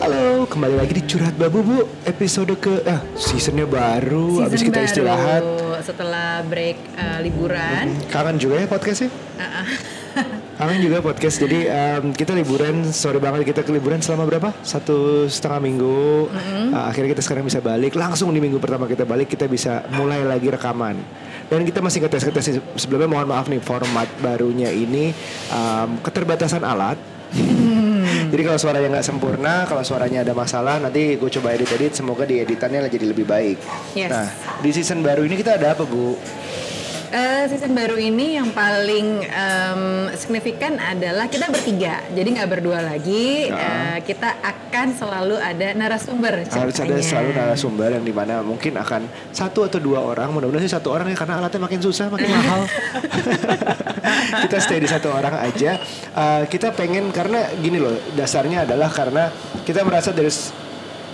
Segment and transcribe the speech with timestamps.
[0.00, 4.78] Halo, kembali lagi di Curhat Babu Bu Episode ke, ah, seasonnya baru Season Habis kita
[4.80, 5.42] baru istirahat
[5.80, 7.96] setelah break uh, liburan.
[8.12, 9.08] Kangen juga ya podcastnya?
[9.40, 9.66] Uh-uh.
[10.60, 14.52] Kangen juga podcast Jadi em, kita liburan, sorry banget kita ke liburan selama berapa?
[14.60, 16.28] Satu setengah minggu
[16.76, 20.20] Ah, Akhirnya kita sekarang bisa balik Langsung di minggu pertama kita balik Kita bisa mulai
[20.28, 21.00] lagi rekaman
[21.50, 22.54] dan kita masih ngetes-ngetes sih.
[22.78, 25.10] sebelumnya mohon maaf nih format barunya ini
[25.50, 26.94] em, keterbatasan alat
[28.30, 31.98] Jadi kalau suaranya nggak sempurna, kalau suaranya ada masalah, nanti gue coba edit-edit.
[31.98, 33.58] Semoga di editannya jadi lebih baik.
[33.98, 34.10] Yes.
[34.14, 34.30] Nah,
[34.62, 36.14] di season baru ini kita ada apa bu?
[37.10, 39.82] Eh, season baru ini yang paling em,
[40.14, 43.50] signifikan adalah kita bertiga, jadi nggak berdua lagi.
[43.50, 43.98] Ya.
[43.98, 46.46] Eh, kita akan selalu ada narasumber.
[46.46, 50.30] Harus ada selalu narasumber yang di mana mungkin akan satu atau dua orang.
[50.30, 52.62] Mudah-mudahan sih satu orang ya karena alatnya makin susah, makin mahal.
[54.46, 55.82] kita stay di satu orang aja.
[56.14, 59.34] Eh, kita pengen karena gini loh, dasarnya adalah karena
[59.66, 60.54] kita merasa there's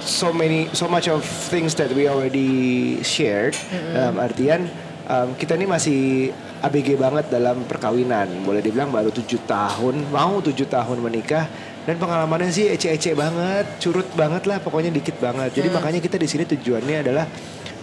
[0.04, 3.56] so many so much of things that we already shared
[3.90, 4.70] dalam artian
[5.06, 6.30] um, kita ini masih
[6.62, 8.26] ABG banget dalam perkawinan.
[8.42, 11.46] Boleh dibilang baru tujuh tahun mau tujuh tahun menikah.
[11.86, 15.54] Dan pengalamannya sih ece-ece banget curut banget lah pokoknya dikit banget.
[15.54, 17.30] Jadi makanya kita di sini tujuannya adalah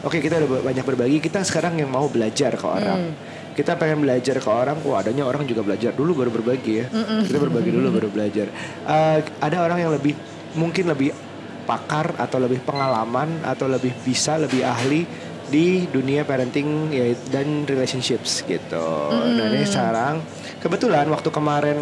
[0.03, 1.17] oke kita udah banyak berbagi.
[1.23, 3.16] Kita sekarang yang mau belajar ke orang.
[3.53, 5.95] Kita pengen belajar ke orang, wah adanya orang juga belajar.
[5.95, 6.85] Dulu baru berbagi ya.
[7.23, 8.51] Kita berbagi dulu baru belajar.
[8.83, 10.19] Eh, ada orang yang lebih
[10.59, 11.16] mungkin lebih
[11.63, 15.07] pakar atau lebih pengalaman atau lebih bisa lebih ahli
[15.52, 18.88] di dunia parenting ya dan relationships gitu.
[19.11, 20.23] Nah ini sekarang
[20.59, 21.77] kebetulan waktu kemarin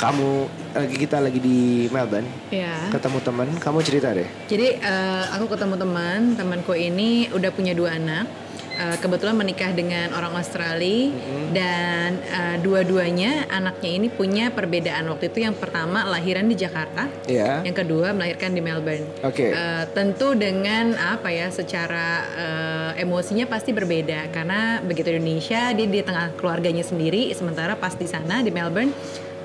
[0.00, 2.88] kamu lagi kita lagi di Melbourne Ya.
[2.88, 4.24] ketemu teman, kamu cerita deh.
[4.48, 8.24] Jadi eh, aku ketemu teman, temanku ini udah punya dua anak.
[8.80, 11.12] Eh, kebetulan menikah dengan orang Australia
[11.52, 15.04] dan eh, dua-duanya anaknya ini punya perbedaan.
[15.04, 17.60] Waktu itu yang pertama lahiran di Jakarta, Iya.
[17.60, 19.04] yang kedua melahirkan di Melbourne.
[19.20, 19.52] Oke.
[19.52, 26.00] Eh, tentu dengan apa ya, secara eh, emosinya pasti berbeda karena begitu Indonesia dia di
[26.00, 28.96] tengah keluarganya sendiri, sementara pas di sana di Melbourne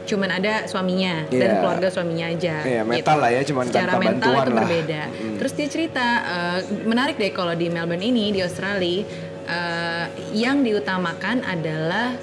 [0.05, 1.59] cuman ada suaminya dan Iya.
[1.59, 2.55] keluarga suaminya aja.
[2.61, 2.91] Iya, gitu.
[2.93, 4.61] metal lah ya, cuman Secara tanpa mental bantuan itu lah.
[4.61, 5.01] berbeda.
[5.35, 9.03] Terus dia cerita eh, menarik deh kalau di Melbourne ini di Australia
[9.45, 12.13] eh, yang diutamakan adalah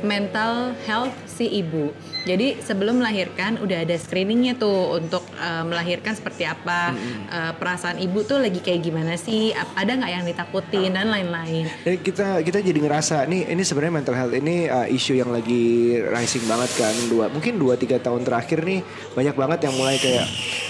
[0.00, 1.90] mental health si ibu.
[2.22, 6.94] Jadi sebelum melahirkan udah ada screeningnya tuh untuk eh, melahirkan seperti apa
[7.28, 9.50] eh, perasaan ibu tuh lagi kayak gimana sih?
[9.52, 11.66] Ada nggak yang ditakutin dan lain-lain.
[11.82, 15.96] Dan kita kita jadi ngerasa nih ini sebenarnya mental health ini uh, isu yang lagi
[16.04, 18.84] rising banget kan dua mungkin dua tiga tahun terakhir nih
[19.16, 20.26] banyak banget yang mulai kayak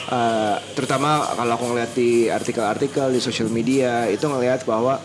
[0.08, 5.02] uh, terutama kalau aku ngeliat di artikel-artikel di social media itu ngelihat bahwa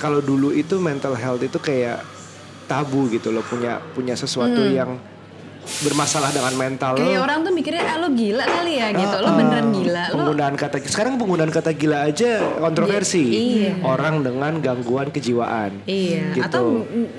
[0.00, 2.00] kalau dulu itu mental health itu kayak
[2.70, 4.94] tabu gitu loh punya punya sesuatu yang
[5.60, 6.98] bermasalah dengan mental lo.
[6.98, 9.16] Kayak orang tuh mikirnya ah, lo gila kali ya gitu.
[9.18, 9.72] Lo Ah, beneran ah.
[9.72, 10.04] gila.
[10.08, 13.22] Lo Penggunaan kata sekarang penggunaan kata gila aja kontroversi.
[13.22, 13.72] Iya.
[13.84, 15.84] Orang dengan gangguan kejiwaan.
[15.84, 16.42] Iya, Gitu.
[16.42, 16.64] atau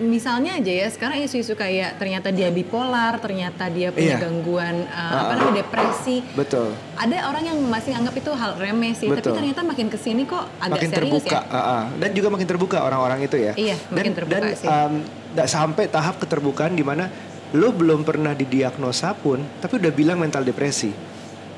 [0.01, 4.19] misalnya aja ya sekarang isu-isu kayak ternyata dia bipolar, ternyata dia punya Iya.
[4.19, 6.17] gangguan uh, Ah, apa namanya depresi.
[6.33, 6.73] Betul.
[6.97, 9.31] Ada orang yang masih anggap itu hal remeh sih, Betul.
[9.31, 11.39] tapi ternyata makin ke sini kok agak makin serius terbuka.
[11.39, 11.41] ya.
[11.47, 11.81] ah, ah.
[11.93, 13.53] Dan juga makin terbuka orang-orang itu ya.
[13.53, 14.67] Iya, dan, makin terbuka dan, sih.
[14.67, 14.93] um,
[15.31, 17.07] nggak sampai tahap keterbukaan di mana
[17.51, 20.91] lo belum pernah didiagnosa pun, tapi udah bilang mental depresi.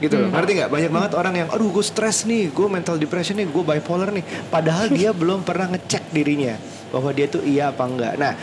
[0.02, 0.26] Gitu Hmm.
[0.26, 0.70] loh, ngerti nggak?
[0.74, 4.26] Banyak banget orang yang, aduh gue stres nih, gue mental depression nih, gue bipolar nih.
[4.50, 6.58] Padahal dia belum pernah ngecek dirinya
[6.90, 8.14] bahwa dia tuh iya apa enggak.
[8.18, 8.34] Nah,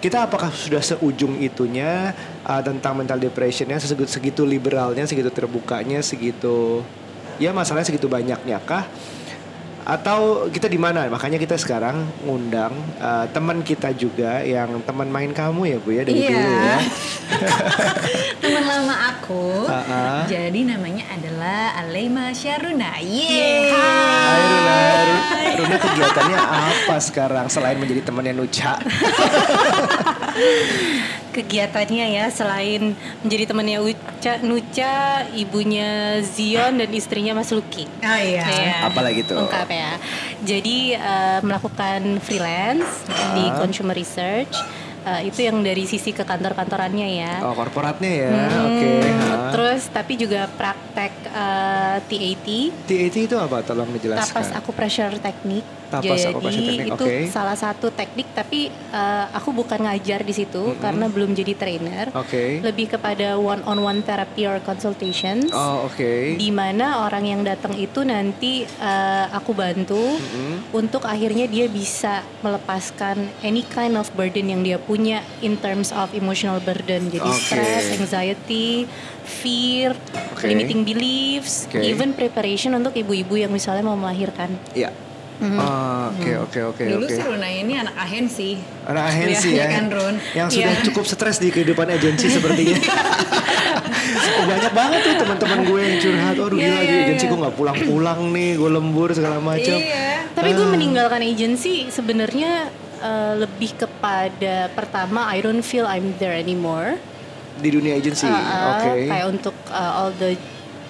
[0.00, 2.14] kita apakah sudah seujung itunya
[2.46, 6.80] uh, tentang mental depressionnya, segitu, segitu liberalnya, segitu terbukanya, segitu
[7.36, 8.88] ya masalahnya segitu banyaknya kah?
[9.90, 11.02] Atau kita di mana?
[11.04, 16.02] Makanya kita sekarang ngundang uh, teman kita juga yang teman main kamu ya bu ya
[16.04, 16.30] dari Iya.
[16.30, 16.78] dulu ya.
[18.40, 19.66] Teman lama aku.
[19.66, 20.20] Ah, ah.
[20.24, 22.96] Jadi namanya adalah Aleima Syaruna.
[22.96, 23.70] Yeay.
[23.70, 25.26] Hai Runa, Ru-
[25.58, 28.78] Runa kegiatannya apa sekarang selain menjadi temannya Nuca?
[31.30, 34.96] kegiatannya ya selain menjadi temannya Uca, Nuca,
[35.32, 37.86] ibunya Zion dan istrinya Mas Luki.
[37.86, 38.42] Oh iya.
[38.42, 38.74] Iya.
[38.84, 39.38] Apalagi tuh?
[39.38, 39.92] Lengkap ya.
[40.42, 43.56] Jadi eh, melakukan freelance di Ah.
[43.56, 44.54] consumer research.
[45.00, 47.34] Eh, itu yang dari sisi ke kantor-kantorannya ya.
[47.40, 48.90] Oh korporatnya ya, Hmm, oke.
[49.00, 49.48] ha.
[49.48, 52.46] Terus tapi juga praktek eh, TAT,
[52.84, 53.62] TAT itu apa?
[53.62, 54.28] Tolong dijelaskan.
[54.28, 55.64] tapas acupressure teknik.
[55.90, 57.16] Tapas Jadi teknik, itu oke.
[57.26, 62.14] salah satu teknik tapi eh, aku bukan ngajar di situ karena belum jadi trainer.
[62.14, 62.62] Oke.
[62.62, 65.50] Lebih kepada one on one therapy or consultations.
[65.50, 66.38] Oh oke.
[66.38, 70.70] Di mana orang yang datang itu nanti eh, aku bantu Mm-mm.
[70.70, 76.14] untuk akhirnya dia bisa melepaskan any kind of burden yang dia punya in terms of
[76.14, 77.10] emotional burden.
[77.10, 77.42] Jadi Oke.
[77.50, 78.86] stress, anxiety,
[79.26, 79.98] fear,
[80.34, 80.46] Oke.
[80.46, 81.82] limiting beliefs, Oke.
[81.82, 84.54] even preparation untuk ibu-ibu yang misalnya mau melahirkan.
[84.70, 84.94] Iya.
[84.94, 85.09] Oh,
[85.40, 87.10] Oke oke oke Dulu oke.
[87.10, 88.50] sih Runa ini anak ahensi.
[88.84, 90.14] Anak agensi Iya, ya, kan, Run?
[90.34, 90.84] yang sudah Iya.
[90.84, 92.76] cukup stres di kehidupan agensi sepertinya.
[94.42, 96.34] banyak banget tuh teman-teman gue yang curhat.
[96.36, 97.30] Aduh Iya, gila iya, di agensi iya.
[97.30, 99.78] gue nggak pulang-pulang nih, gue lembur segala macam.
[99.78, 100.28] Iya.
[100.30, 100.70] Tapi gue Ah.
[100.70, 102.68] meninggalkan agency sebenarnya
[103.00, 107.00] uh, lebih kepada pertama I don't feel I'm there anymore.
[107.56, 108.36] Di dunia agensi, Uh,
[108.70, 108.88] oke.
[108.88, 110.36] uh, Kayak untuk uh, all the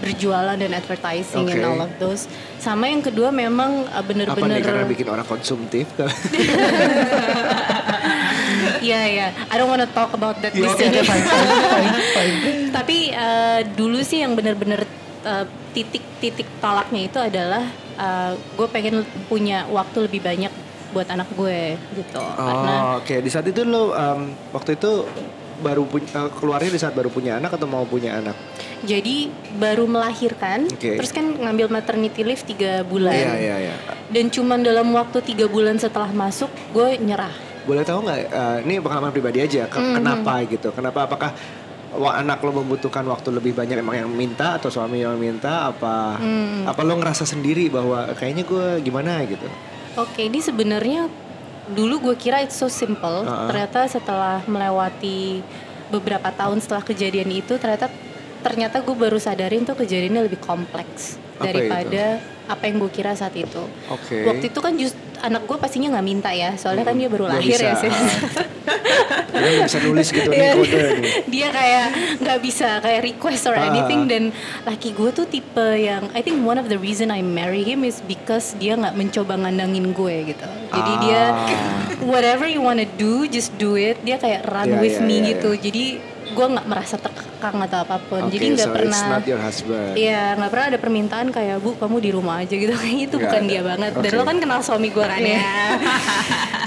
[0.00, 1.69] berjualan dan advertising and Oke.
[1.69, 2.25] all of those.
[2.56, 5.87] Sama yang kedua memang uh, Apa nih bener-bener karena bikin orang konsumtif?
[8.81, 10.88] Iya ya, I don't wanna talk about that Ya, oke, sini.
[10.88, 12.37] oke, fine, fine, fine.
[12.81, 14.88] Tapi uh, dulu sih yang bener-bener
[15.23, 15.44] uh,
[15.76, 17.62] titik-titik tolaknya itu adalah
[18.00, 20.53] uh, gue pengen punya waktu lebih banyak
[20.91, 22.19] buat anak gue gitu.
[22.19, 23.14] Karena Oh, oke.
[23.20, 25.06] Di saat itu lo um, waktu itu
[25.60, 28.34] baru punya uh, keluarnya di saat baru punya anak atau mau punya anak?
[28.80, 30.96] jadi baru melahirkan, Oke.
[30.96, 33.12] terus kan ngambil maternity leave tiga bulan.
[33.12, 33.74] Iya iya iya.
[34.08, 37.28] Dan cuman dalam waktu tiga bulan setelah masuk, gue nyerah.
[37.62, 38.20] Boleh tahu nggak?
[38.26, 39.68] uh, ini pengalaman pribadi aja.
[39.68, 39.96] ke- Mm-hmm.
[40.00, 40.68] Kenapa gitu?
[40.72, 40.98] Kenapa?
[41.04, 41.30] Apakah
[41.92, 45.68] wah, anak lo membutuhkan waktu lebih banyak emang yang minta atau suami yang minta?
[45.68, 46.64] Apa Mm.
[46.64, 49.44] apa lo ngerasa sendiri bahwa kayaknya gue gimana gitu?
[49.92, 51.04] Oke, ini sebenarnya
[51.72, 53.22] dulu gue kira it's so simple.
[53.25, 53.49] Uh-uh.
[53.50, 55.43] Ternyata setelah melewati
[55.90, 57.90] beberapa tahun setelah kejadian itu, ternyata
[58.40, 63.32] ternyata gue baru sadarin tuh kejadiannya lebih kompleks Apa daripada apa yang gue kira saat
[63.32, 63.62] itu.
[63.87, 64.26] Oke.
[64.26, 67.55] Waktu itu kan just anak gue pastinya nggak minta ya, soalnya kan dia baru lahir
[67.55, 67.91] ya bisa, sih.
[67.94, 68.02] ah.
[69.31, 70.52] Dia bisa nulis gitu nih Iya.
[70.52, 71.12] kode nih.
[71.29, 71.87] dia kayak
[72.19, 73.69] nggak bisa kayak request or Ah.
[73.69, 77.62] anything dan laki gue tuh tipe yang I think one of the reason I marry
[77.62, 81.00] him is because dia nggak mencoba ngandangin gue gitu jadi Ah.
[81.00, 81.23] dia
[82.03, 85.26] whatever you wanna do just do it dia kayak run Iya, with iya, me iya,
[85.35, 85.85] gitu jadi
[86.31, 89.04] gue nggak merasa terkekang atau apa pun Oke, jadi nggak so pernah.
[89.96, 93.26] Iya nggak pernah ada permintaan kayak bu kamu di rumah aja gitu kayak itu Nggak
[93.26, 93.48] bukan ada.
[93.48, 94.14] dia banget dan Oke.
[94.14, 95.40] lo kan kenal suami gue kan ya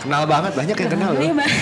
[0.03, 1.33] Kenal banget banyak yang kenal Iya, lo.
[1.33, 1.53] banget.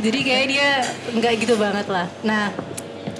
[0.00, 0.68] Jadi kayak dia
[1.12, 2.06] nggak gitu banget lah.
[2.22, 2.50] Nah,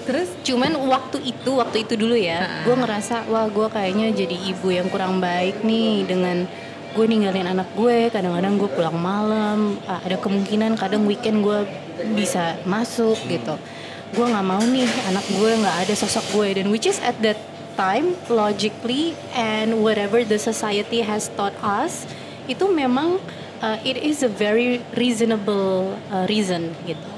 [0.01, 4.67] Terus cuman waktu itu, waktu itu dulu ya, gue ngerasa wah gue kayaknya jadi ibu
[4.67, 6.51] yang kurang baik nih dengan
[6.95, 8.11] gue ninggalin anak gue.
[8.11, 11.67] Kadang-kadang gue pulang malam, ada kemungkinan kadang weekend gue
[12.15, 13.55] bisa masuk gitu.
[14.11, 17.39] Gue nggak mau nih anak gue nggak ada sosok gue dan which is at that
[17.79, 22.05] time logically and whatever the society has taught us
[22.51, 23.23] itu memang
[23.63, 27.10] uh, it is a very reasonable uh, reason gitu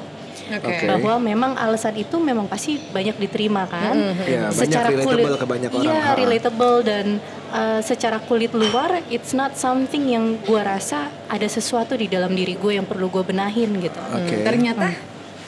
[0.58, 0.69] oke.
[0.69, 0.87] Oke.
[0.90, 5.84] bahwa memang alasan itu memang pasti banyak diterima kan Iya, banyak relatable ke banyak orang.
[5.84, 6.12] iya Ha.
[6.14, 7.06] relatable dan
[7.49, 12.52] uh, secara kulit luar it's not something yang gue rasa ada sesuatu di dalam diri
[12.54, 14.43] gue yang perlu gue benahin gitu Oke.
[14.43, 14.88] Ternyata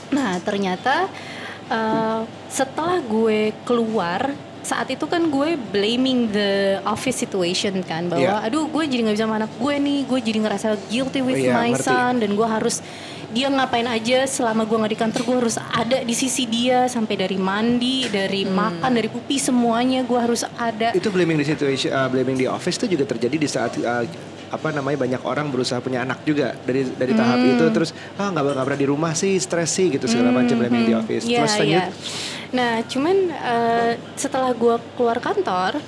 [0.06, 1.10] Nah ternyata
[1.66, 4.30] uh, setelah gue keluar
[4.64, 6.50] saat itu kan gue blaming the
[6.82, 8.48] office situation kan bahwa Iya.
[8.48, 11.52] aduh gue jadi nggak bisa sama anak gue nih gue jadi ngerasa guilty with Iya,
[11.52, 11.84] my ngerti.
[11.84, 12.80] son dan gue harus
[13.28, 17.18] dia ngapain aja selama gue nggak di kantor gue harus ada di sisi dia sampai
[17.18, 22.06] dari mandi dari makan dari pupi semuanya gue harus ada Itu blaming di situation, uh,
[22.06, 24.06] blaming di office itu juga terjadi di saat uh,
[24.48, 27.52] apa namanya banyak orang berusaha punya anak juga dari dari tahap Hmm.
[27.52, 30.84] itu terus ah nggak nggak pernah di rumah sih stres sih gitu segala macam blaming
[30.84, 31.24] di office.
[31.24, 31.68] Iya, terus lanjut.
[31.70, 31.84] iya.
[32.50, 35.82] Nah, cuman eh, setelah gue keluar kantor,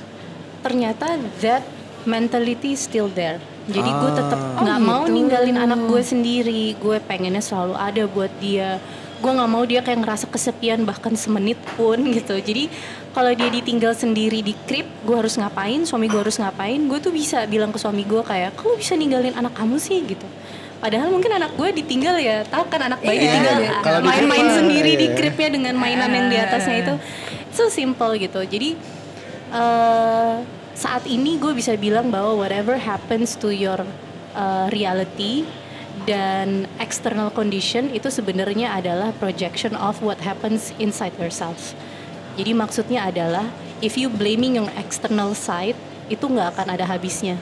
[0.61, 1.63] ternyata that
[2.05, 3.39] mentality still there.
[3.67, 4.63] Jadi gue tetap Ah.
[4.63, 5.15] nggak Oh, mau gitu.
[5.15, 6.75] ninggalin anak gue sendiri.
[6.77, 8.79] Gue pengennya selalu ada buat dia.
[9.27, 12.39] Gue nggak mau dia kayak ngerasa kesepian bahkan semenit pun gitu.
[12.39, 12.71] Jadi
[13.11, 15.83] kalau dia ditinggal sendiri di krip, gue harus ngapain?
[15.83, 16.79] Suami gue harus ngapain?
[16.87, 20.31] Gue tuh bisa bilang ke suami gue kayak, kalau bisa ninggalin anak kamu sih gitu.
[20.79, 23.35] Padahal mungkin anak gue ditinggal ya, tahu kan anak bayi Iya.
[23.35, 23.69] ditinggal di
[24.07, 25.17] main-main sendiri di iya.
[25.19, 26.95] kripnya dengan mainan yang di atasnya itu
[27.57, 28.77] so simple gitu jadi
[29.57, 30.35] eh,
[30.77, 33.81] saat ini gue bisa bilang bahwa whatever happens to your
[34.37, 35.49] uh, reality
[36.07, 41.75] dan external condition itu sebenarnya adalah projection of what happens inside yourself.
[42.39, 43.51] Jadi maksudnya adalah
[43.83, 47.37] if you blaming your external side itu nggak akan ada habisnya.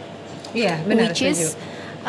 [0.57, 1.59] Iya benar which is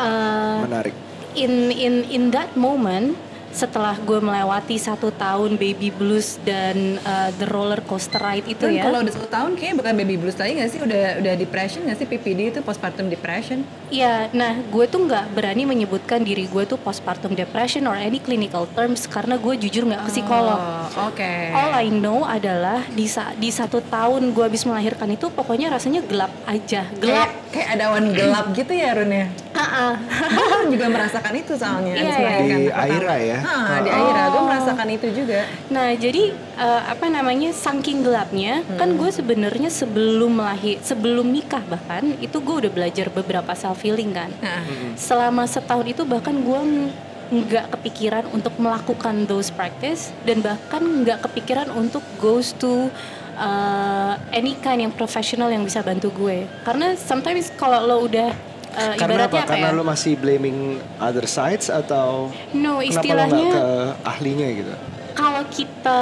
[0.00, 0.94] uh, Menarik.
[1.36, 3.18] in in in that moment
[3.56, 8.70] setelah gue melewati satu tahun baby blues dan uh, the roller coaster ride itu Kan
[8.70, 10.78] ya kalau udah satu tahun kayaknya bukan baby blues lagi nggak sih?
[10.78, 12.06] Udah udah depression nggak sih?
[12.06, 13.64] PPD itu postpartum depression.
[13.86, 18.66] ya nah gue tuh nggak berani menyebutkan diri gue tuh postpartum depression or any clinical
[18.68, 21.32] terms karena gue jujur nggak ke psikolog Oh, Oke.
[21.50, 26.02] All I know adalah di sa- di satu tahun gue habis melahirkan itu pokoknya rasanya
[26.02, 29.26] gelap aja gelap Gelap kayak ada awan gelap gitu ya Run ya.
[29.56, 32.20] Gue kan juga merasakan itu soalnya Iya, habis iya.
[32.20, 32.72] melahirkan Di.
[32.74, 33.38] Aira ya?
[33.40, 33.96] Ah, di Oh.
[33.98, 39.68] Aira gue merasakan itu juga Nah, jadi eh, apa namanya saking gelapnya kan gue sebenarnya
[39.68, 44.30] sebelum melahir, sebelum nikah bahkan itu gue udah belajar beberapa self healing kan.
[44.38, 44.62] Nah,
[44.94, 46.92] Selama setahun itu bahkan gue ng-
[47.26, 52.86] nggak kepikiran untuk melakukan those practice dan bahkan nggak kepikiran untuk goes to
[53.34, 56.46] uh, any kind yang profesional yang bisa bantu gue.
[56.62, 58.30] Karena sometimes kalau lo udah
[58.76, 59.32] uh, Karena apa?
[59.32, 59.76] ibaratnya apa, Karena ya?
[59.76, 63.66] lo masih blaming other sides atau no, kenapa lo istilahnya nggak ke
[64.04, 64.74] ahlinya gitu?
[65.16, 66.00] kalau kita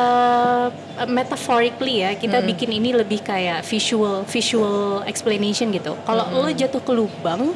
[0.75, 6.83] uh, metaphorically ya kita bikin ini lebih kayak visual visual explanation gitu kalau lo jatuh
[6.83, 7.55] ke lubang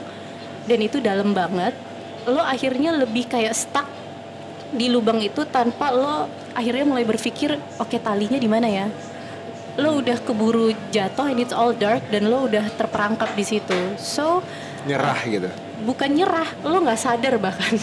[0.70, 1.74] dan itu dalam banget
[2.30, 3.90] lo akhirnya lebih kayak stuck
[4.70, 8.86] di lubang itu tanpa lo akhirnya mulai berpikir oke talinya di mana ya
[9.78, 14.42] lo udah keburu jatuh and it's all dark dan lo udah terperangkap di situ so
[14.84, 15.48] Nyerah gitu.
[15.80, 17.74] bukan nyerah lo nggak sadar bahkan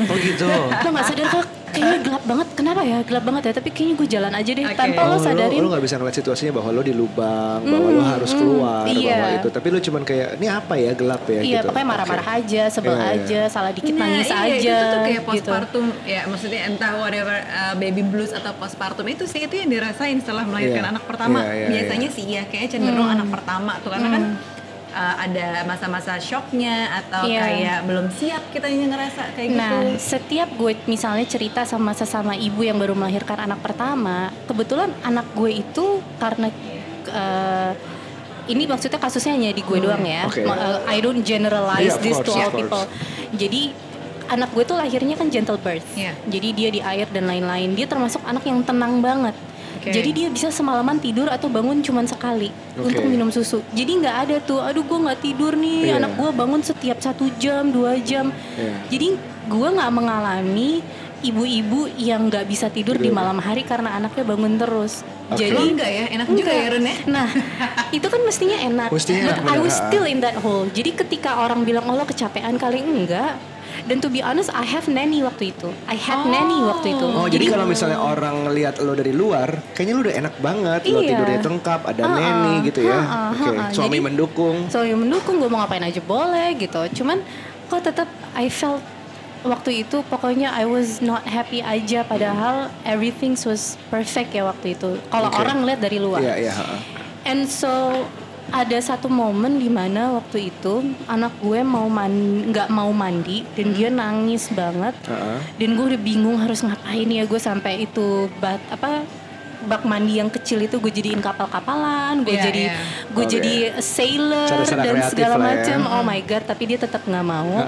[0.00, 0.46] Oh gitu.
[0.84, 4.08] lo nggak sadar kok kayaknya gelap banget kenapa ya gelap banget ya tapi kayaknya gue
[4.08, 4.72] jalan aja deh Oke.
[4.74, 8.00] tanpa Oh, lo sadarin lo, gak bisa ngeliat situasinya bahwa lo di lubang, bahwa lo
[8.00, 9.12] Hmm, harus hmm, keluar, iya.
[9.12, 9.48] bahwa itu.
[9.50, 11.68] Tapi lo cuman kayak, ini apa ya gelap ya iya gitu.
[11.68, 12.38] pokoknya marah-marah Oke.
[12.40, 13.12] aja sebel Iya, iya.
[13.18, 16.92] aja salah dikit Nah, nangis iya, aja itu tuh kayak gitu postpartum ya maksudnya entah
[16.96, 20.90] whatever uh, baby blues atau postpartum itu sih itu yang dirasain setelah melahirkan Iya.
[20.90, 22.16] anak pertama Iya, iya, biasanya iya.
[22.16, 24.22] sih ya kayak cenderung anak pertama tuh karena kan
[24.90, 27.40] uh, ada masa-masa shocknya atau Iya.
[27.40, 32.60] kayak belum siap kita ngerasa kayak Nah, gitu setiap gue misalnya cerita sama sesama ibu
[32.60, 36.48] yang baru melahirkan anak pertama, kebetulan anak gue itu karena
[37.06, 37.72] eh,
[38.48, 40.24] ini maksudnya kasusnya hanya di gue doang ya.
[40.44, 42.60] Ma- eh, I don't generalize Yeah, this to course, all of course.
[42.60, 42.84] people.
[43.36, 43.62] Jadi
[44.28, 45.84] anak gue tuh lahirnya kan gentle birth.
[45.92, 46.12] Iya.
[46.28, 47.72] Jadi dia di air dan lain-lain.
[47.72, 49.32] Dia termasuk anak yang tenang banget.
[49.78, 49.94] Oke.
[49.94, 52.90] Jadi dia bisa semalaman tidur atau bangun cuman sekali Oke.
[52.90, 53.62] untuk minum susu.
[53.70, 56.02] Jadi nggak ada tuh, aduh gue nggak tidur nih, Iya.
[56.02, 58.34] anak gue bangun setiap satu jam, dua jam.
[58.58, 58.74] Iya.
[58.90, 59.08] Jadi
[59.48, 60.82] gue nggak mengalami
[61.18, 63.18] ibu-ibu yang nggak bisa tidur di Tidur.
[63.18, 65.02] malam hari karena anaknya bangun terus.
[65.28, 65.50] Oke.
[65.50, 67.28] Jadi enggak ya enak juga ya Run ya Nah,
[67.96, 68.88] itu kan mestinya enak.
[68.88, 70.70] Mestinya But enak, I was still in that hole.
[70.70, 73.34] Jadi ketika orang bilang oh lo kecapean kali enggak.
[73.88, 75.72] Dan to be honest, I have nanny waktu itu.
[75.88, 76.28] I had Oh.
[76.28, 77.06] nanny waktu itu.
[77.08, 81.00] Oh jadi, kalau misalnya orang lihat lo dari luar, kayaknya lo udah enak banget, lo
[81.00, 81.08] Iya.
[81.16, 83.72] tidurnya tengkap, ada Ha-ha, nanny gitu ya, ha-ha, oke, ha-ha.
[83.72, 86.84] suami Jadi- mendukung, So yang mendukung gue mau ngapain aja boleh gitu.
[86.94, 87.24] Cuman
[87.66, 88.84] kok tetap I felt
[89.40, 95.00] waktu itu pokoknya I was not happy aja padahal everything was perfect ya waktu itu.
[95.08, 95.40] Kalau Oke.
[95.40, 96.20] orang lihat dari luar.
[96.20, 96.76] iya iya, ha-ha.
[97.24, 98.04] And so
[98.48, 102.12] ada satu momen di mana waktu itu anak gue mau man
[102.48, 104.96] nggak mau mandi dan dia nangis banget.
[105.04, 105.36] Ha-ha.
[105.60, 109.04] Dan gue udah bingung harus ngapain ya gue sampai itu bat apa
[109.58, 112.76] bak mandi yang kecil itu gue jadiin kapal-kapalan, gue Iya, jadi iya.
[113.10, 113.32] gue Oke.
[113.36, 115.46] jadi sailor Cara-cara dan segala lah ya.
[115.50, 115.78] macam.
[115.98, 117.66] Oh my god, tapi dia tetap nggak mau.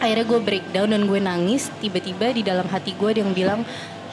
[0.00, 1.70] Akhirnya gue breakdown dan gue nangis.
[1.78, 3.60] Tiba-tiba di dalam hati gue ada yang bilang,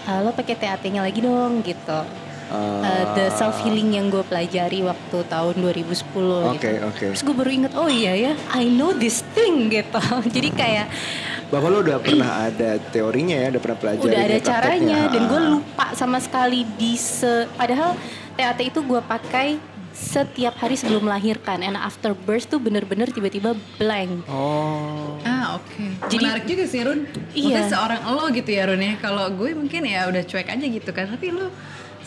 [0.05, 1.99] "Ah, lo pakai TAT-nya lagi dong gitu.
[2.47, 2.79] Ah.
[2.81, 5.91] Uh, the self healing yang gue pelajari waktu tahun 2010
[6.47, 6.79] Oke, gitu.
[6.81, 7.05] oke.
[7.11, 9.99] Terus gue baru inget, oh iya ya, I know this thing gitu.
[10.35, 10.87] Jadi kayak
[11.47, 15.35] Bahwa lo udah pernah ada teorinya ya, udah pernah pelajari udah ada caranya dan gue
[15.37, 15.53] Ha-ha.
[15.53, 17.95] lupa sama sekali di se padahal
[18.33, 19.55] TAT itu gue pakai
[19.89, 25.17] setiap hari sebelum melahirkan and after birth tuh bener-bener tiba-tiba blank Oh.
[25.23, 26.05] Ah oke.
[26.05, 27.07] Jadi- Menarik juga sih Run.
[27.31, 27.33] Iya.
[27.33, 28.93] Maksudnya seorang lo gitu ya Run ya.
[28.97, 31.09] Kalau gue mungkin ya udah cuek aja gitu kan.
[31.09, 31.49] Tapi lo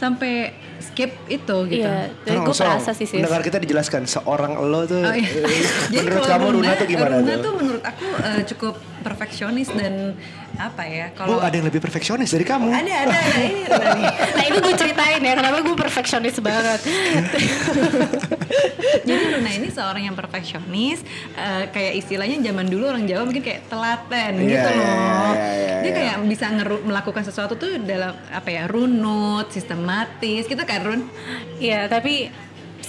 [0.00, 1.84] sampai skip itu gitu.
[1.84, 3.20] Iya, Kan gue langsung perasa sih sih.
[3.20, 5.04] Mendengar kita dijelaskan seorang lo tuh.
[5.04, 5.28] Oh, iya.
[5.92, 7.42] Jadi menurut kalau kamu Runa tuh gimana Runa tuh?
[7.44, 10.14] tuh menurut aku eh, cukup perfeksionis dan
[10.54, 11.10] apa ya?
[11.10, 12.68] Oh Kalau ada yang lebih perfeksionis dari kamu?
[12.68, 13.64] ada ada ada ini.
[14.36, 16.80] Nah itu gue ceritain ya kenapa gue perfeksionis banget.
[19.00, 21.00] Jadi Luna ini seorang yang perfeksionis,
[21.32, 25.32] eh, kayak istilahnya zaman dulu orang Jawa mungkin kayak telaten Iya, gitu iya, loh.
[25.32, 25.92] iya, iya, Dia iya.
[25.94, 31.02] kayak bisa ngeru- melakukan sesuatu tuh dalam apa ya runut, sistematis gitu kan Run?
[31.56, 32.28] Iya tapi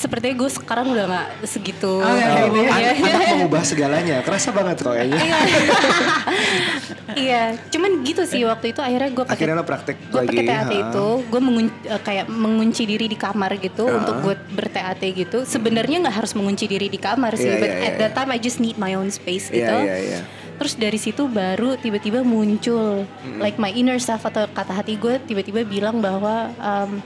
[0.02, 1.94] sepertinya gue sekarang udah nggak segitu.
[1.96, 2.74] Oh, iya, Oh, gitu ya.
[2.92, 5.22] an- anak mengubah segalanya, kerasa banget kok kayaknya.
[7.12, 10.28] Iya, cuman gitu sih waktu itu akhirnya gue pakai Akhirnya lo praktek gue lagi.
[10.32, 13.94] pakai TAT itu, gue mengun- eh, kayak mengunci diri di kamar gitu Ha.
[13.94, 15.38] untuk gue ber-TAT gitu.
[15.44, 18.00] Sebenarnya nggak harus mengunci diri di kamar sih, Iya, but iya, at iya.
[18.00, 19.76] that time I just need my own space Iya, gitu.
[19.84, 20.20] iya, iya.
[20.56, 23.04] Terus dari situ baru tiba-tiba muncul
[23.38, 27.02] like my inner self atau kata hati gue tiba-tiba bilang bahwa um,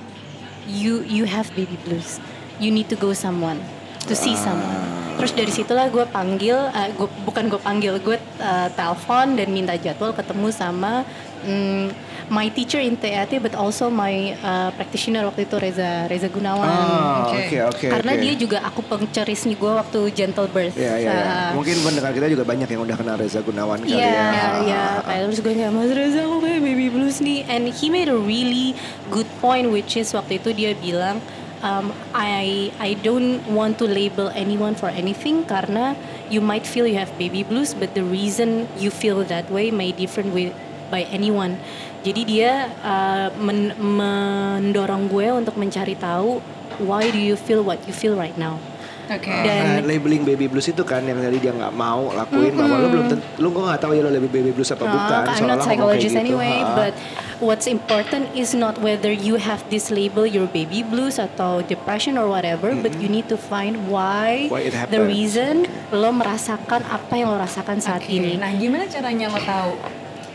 [0.67, 2.19] you you have baby blues,
[2.57, 3.59] you need to go someone
[4.05, 4.83] to see someone.
[5.15, 9.71] Terus dari situlah gue panggil, eh, gua- bukan gue panggil, gue uh, telepon dan minta
[9.73, 11.07] jadwal ketemu sama
[11.41, 11.87] mm,
[12.27, 16.67] my teacher in TAT but also my uh, practitioner waktu itu Reza Reza Gunawan.
[16.67, 17.47] Oh, Oke.
[17.47, 17.87] oke oke.
[17.87, 18.21] Karena oke.
[18.21, 20.75] dia juga aku pengcerisnya gue waktu Gentle Birth.
[20.75, 21.15] Ya, ya.
[21.15, 24.47] Uh, Mungkin pendengar kita juga banyak yang udah kenal Reza Gunawan kali Iya, ya.
[24.67, 24.83] iya.
[24.99, 27.47] Kayak terus gue kayak Mas Reza kayak baby blues nih.
[27.47, 28.75] And he made a really
[29.07, 31.23] good point which is waktu itu dia bilang
[31.65, 35.97] um, I I don't want to label anyone for anything karena
[36.29, 39.89] you might feel you have baby blues but the reason you feel that way may
[39.89, 40.53] different with
[40.87, 41.57] by anyone.
[42.05, 46.37] Jadi dia uh, men- mendorong gue untuk mencari tahu
[46.77, 48.61] why do you feel what you feel right now.
[49.05, 49.29] Oke.
[49.29, 52.87] Dan- Nah, labeling baby blues itu kan yang tadi dia nggak mau lakuin bahwa lu
[52.89, 55.45] belum tentu, lu kok nggak tahu ya lo lebih baby blues apa Uh, bukan I'm
[55.45, 56.33] not psychologist kayak gitu.
[56.33, 56.73] anyway, Ha.
[56.73, 56.93] but
[57.39, 62.27] what's important is not whether you have this label your baby blues atau depression or
[62.31, 67.31] whatever, but you need to find why, Why it the reason lo merasakan apa yang
[67.31, 68.15] lo rasakan saat Oke.
[68.15, 68.39] ini.
[68.39, 69.71] Nah, gimana caranya lo tahu?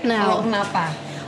[0.05, 0.85] Nah, Kalau kenapa?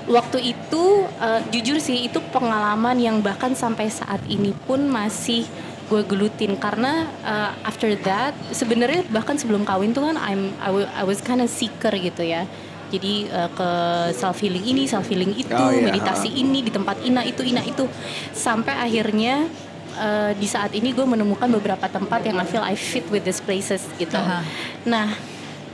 [0.08, 5.46] waktu itu uh, jujur sih itu pengalaman yang bahkan sampai saat ini pun masih
[5.86, 11.04] gue gelutin karena uh, after that sebenarnya bahkan sebelum kawin tuh kan I'm I, I
[11.04, 12.48] was kind of seeker gitu ya
[12.92, 13.70] jadi uh, ke
[14.12, 17.64] self healing ini self healing itu Oh, iya, meditasi ini di tempat ina itu ina
[17.64, 17.88] itu.
[18.36, 19.48] Sampai akhirnya
[19.96, 23.40] uh, di saat ini gue menemukan beberapa tempat yang I feel I fit with these
[23.40, 24.16] places gitu.
[24.20, 24.44] Aha.
[24.84, 25.08] nah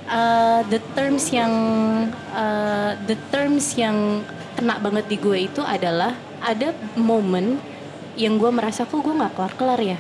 [0.09, 1.53] uh, the terms yang
[2.33, 4.23] uh, the terms yang
[4.55, 7.59] kena banget di gue itu adalah ada momen
[8.19, 9.99] yang gue merasa kok gue nggak kelar kelar ya?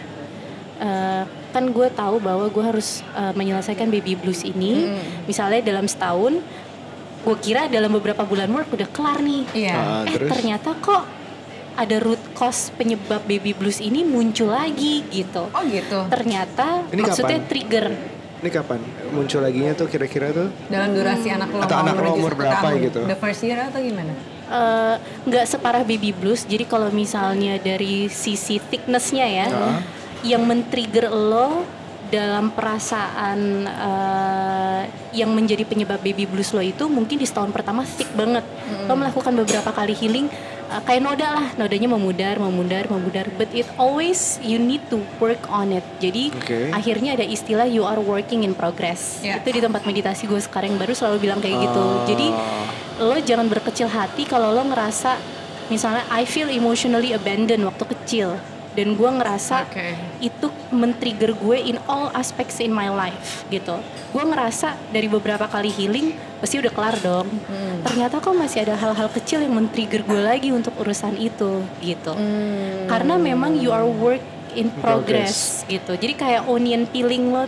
[0.79, 4.91] Uh, kan gue tahu bahwa gue harus uh, menyelesaikan baby blues ini.
[5.27, 6.39] Misalnya dalam setahun
[7.29, 9.77] gue kira dalam beberapa bulan work udah kelar nih Iya.
[9.77, 11.05] Ah, eh terus ternyata kok
[11.77, 16.09] ada root cause penyebab baby blues ini muncul lagi gitu Oh gitu.
[16.09, 17.51] ternyata Ini maksudnya kapan?
[17.53, 17.87] trigger
[18.39, 18.81] ini kapan
[19.11, 20.49] muncul laginya tuh kira-kira tuh?
[20.69, 22.87] Dalam durasi anak lo Atau anak lo umur berapa tahun.
[22.87, 23.01] gitu?
[23.05, 24.15] The first year atau gimana?
[24.49, 24.95] Eh,
[25.27, 26.47] nggak separah baby blues.
[26.47, 29.83] Jadi kalau misalnya dari sisi thicknessnya ya, Ah.
[30.23, 31.67] yang men-trigger lo
[32.09, 38.09] dalam perasaan eh, yang menjadi penyebab baby blues lo itu mungkin di setahun pertama thick
[38.17, 38.45] banget.
[38.89, 40.27] Lo melakukan beberapa kali healing
[40.73, 43.29] eh, kayak noda lah, nodanya memudar, memudar, memudar.
[43.37, 45.85] But it always you need to work on it.
[46.01, 46.73] Jadi Oke.
[46.73, 49.21] akhirnya ada istilah you are working in progress.
[49.21, 49.39] Ya.
[49.39, 51.87] Itu di tempat meditasi gue sekarang baru selalu bilang kayak gitu.
[52.09, 52.27] Jadi
[52.99, 55.15] lo jangan berkecil hati kalau lo ngerasa
[55.69, 58.41] misalnya I feel emotionally abandoned waktu kecil
[58.77, 59.97] dan gue ngerasa Oke.
[60.21, 63.81] itu men-trigger gue in all aspects in my life gitu.
[64.13, 67.29] Gue ngerasa dari beberapa kali healing pasti udah kelar dong.
[67.85, 72.13] Ternyata kok masih ada hal-hal kecil yang men-trigger gue lagi untuk urusan itu gitu.
[72.87, 74.23] Karena memang you are work
[74.57, 75.95] in progress, gitu.
[75.95, 77.47] Jadi kayak onion peeling lo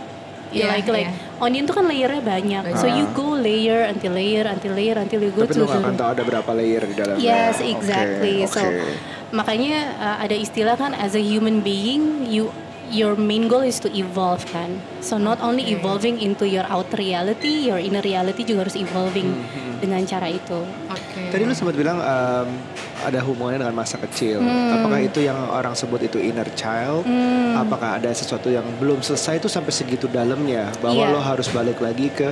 [0.51, 1.39] Iya, Ya, like like iya.
[1.39, 2.63] onion tuh kan layernya banyak.
[2.75, 5.95] So you go layer until layer until layer until you go Tapi to the akan
[5.95, 7.23] tahu ada berapa layer di dalamnya.
[7.23, 8.43] Yes, exactly.
[8.45, 8.91] So oke.
[9.31, 12.51] makanya uh, ada istilah kan as a human being you
[12.91, 14.67] your main goal is to evolve kan.
[14.99, 19.79] So not only evolving into your outer reality, your inner reality juga harus evolving Hmm,
[19.79, 20.59] dengan cara itu.
[20.91, 21.31] Oke.
[21.31, 22.47] Tadi lu sempat bilang em,
[23.01, 24.39] ada hubungannya dengan masa kecil.
[24.39, 24.75] Hmm.
[24.77, 27.03] Apakah itu yang orang sebut itu inner child?
[27.57, 31.13] Apakah ada sesuatu yang belum selesai itu sampai segitu dalamnya bahwa Iya.
[31.13, 32.29] lo harus balik lagi ke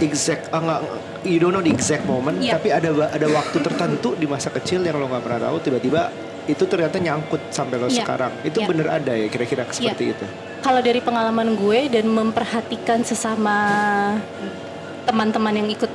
[0.00, 0.80] exact ah, nggak
[1.22, 2.56] you don't know the exact moment Iya.
[2.56, 6.08] tapi ada ada waktu tertentu di masa kecil yang lo nggak pernah tahu tiba-tiba
[6.42, 8.02] itu ternyata nyangkut sampai lo Iya.
[8.02, 8.32] sekarang.
[8.42, 8.66] Itu Iya.
[8.66, 10.24] bener ada ya kira-kira seperti itu.
[10.62, 13.56] Kalau dari pengalaman gue dan memperhatikan sesama
[15.02, 15.90] teman-teman yang ikut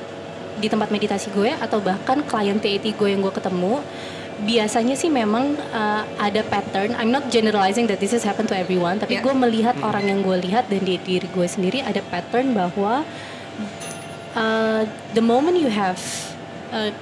[0.58, 3.82] di tempat meditasi gue atau bahkan klien TAT gue yang gue ketemu
[4.38, 6.94] biasanya sih memang uh, ada pattern.
[6.94, 9.26] I'm not generalizing that this has happened to everyone, tapi Yeah.
[9.26, 13.02] gue melihat orang yang gue lihat dan di diri gue sendiri ada pattern bahwa
[14.38, 14.82] uh,
[15.18, 15.98] the moment you have
[16.70, 16.94] uh,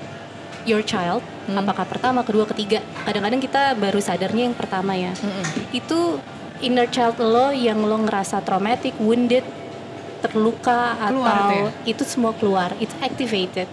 [0.63, 1.19] your child,
[1.51, 5.11] apakah pertama, kedua, ketiga, kadang-kadang kita baru sadarnya yang pertama ya.
[5.75, 6.23] Itu
[6.63, 9.43] inner child lo yang lo ngerasa traumatic, wounded,
[10.29, 13.69] terluka Keluar atau tuh itu semua keluar, it's activated.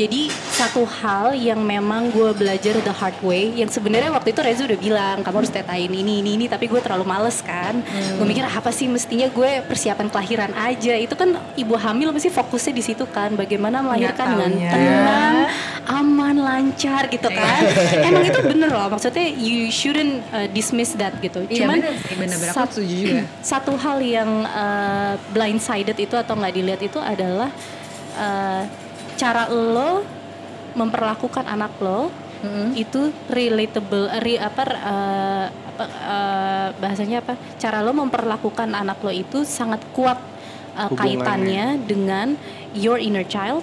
[0.00, 4.64] Jadi satu hal yang memang gue belajar the hard way, yang sebenarnya waktu itu Reza
[4.64, 7.84] udah bilang kamu harus tetain ini ini ini, tapi gue terlalu males kan.
[8.16, 10.96] Gue mikir apa sih mestinya gue persiapan kelahiran aja.
[10.96, 14.72] Itu kan ibu hamil pasti fokusnya di situ kan, bagaimana melahirkan dengan taunya.
[14.72, 15.36] tenang,
[15.84, 17.60] aman, lancar gitu kan.
[18.08, 21.44] Emang itu bener loh, maksudnya you shouldn't uh, dismiss that gitu.
[21.44, 22.50] Iya, Cuman bener sih, bener-bener.
[22.56, 23.20] Aku sat- setuju juga.
[23.52, 27.52] satu hal yang uh, blindsided itu atau nggak dilihat itu adalah
[28.16, 28.64] uh,
[29.20, 30.00] cara lo
[30.72, 32.08] memperlakukan anak lo
[32.72, 37.36] itu relatable re, apa, uh, apa uh, bahasanya apa?
[37.60, 40.16] Cara lo memperlakukan anak lo itu sangat kuat
[40.72, 42.40] uh, kaitannya dengan
[42.72, 43.60] your inner child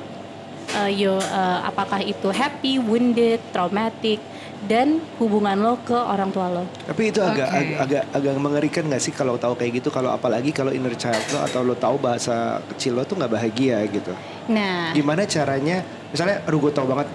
[0.77, 4.21] uh, yo uh, apakah itu happy, wounded, traumatic
[4.65, 6.63] dan hubungan lo ke orang tua lo.
[6.83, 7.57] Tapi itu agak Oke.
[7.59, 11.21] ag- agak agak mengerikan nggak sih kalau tahu kayak gitu kalau apalagi kalau inner child
[11.29, 12.35] lo atau lo tahu bahasa
[12.67, 14.17] kecil lo tuh nggak bahagia gitu.
[14.47, 15.85] Nah, Gimana caranya?
[16.07, 17.07] Misalnya, aduh gue tahu banget,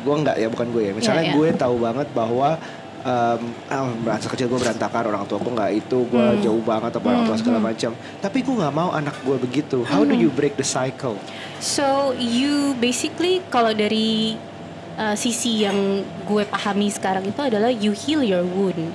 [0.00, 0.92] gue nggak ya bukan gue ya.
[0.92, 1.34] Misalnya Ya, ya.
[1.34, 2.48] gue tahu banget bahwa
[3.02, 6.40] um, ah, masa kecil gue berantakan orang tua gue nggak itu gue Hmm.
[6.40, 7.90] jauh banget atau orang tua segala macam.
[8.18, 9.82] Tapi gue nggak mau anak gue begitu.
[9.82, 10.08] How Hmm.
[10.08, 11.16] do you break the cycle?
[11.58, 14.36] So you basically kalau dari
[14.98, 18.92] uh, sisi yang gue pahami sekarang itu adalah you heal your wound.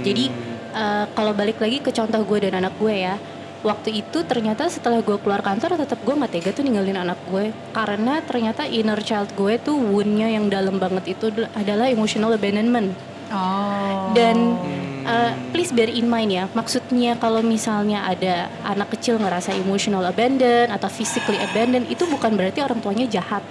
[0.00, 0.32] Jadi
[0.72, 3.20] uh, kalau balik lagi ke contoh gue dan anak gue ya,
[3.60, 7.54] waktu itu ternyata setelah gue keluar kantor tetap gue nggak tega tuh ninggalin anak gue
[7.76, 12.96] karena ternyata inner child gue tuh woundnya yang dalam banget itu adalah emotional abandonment.
[13.32, 14.12] Oh.
[14.16, 14.56] Dan
[15.04, 20.70] uh, please bear in mind ya, maksudnya kalau misalnya ada anak kecil ngerasa emotional abandon
[20.70, 23.44] atau physically abandon itu bukan berarti orang tuanya jahat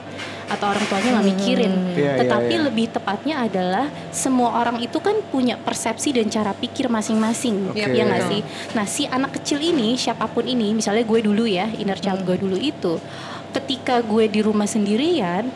[0.51, 1.73] atau orang tuanya nggak mikirin.
[1.95, 2.63] Iya, iya, Tetapi iya.
[2.67, 7.79] lebih tepatnya adalah semua orang itu kan punya persepsi dan cara pikir masing-masing, Oke.
[7.79, 8.31] ya nggak Betul.
[8.35, 8.41] sih?
[8.75, 12.03] Nah si anak kecil ini siapa pun ini, misalnya gue dulu ya, inner Hmm.
[12.03, 12.99] child gue dulu itu,
[13.55, 15.47] ketika gue di rumah sendirian,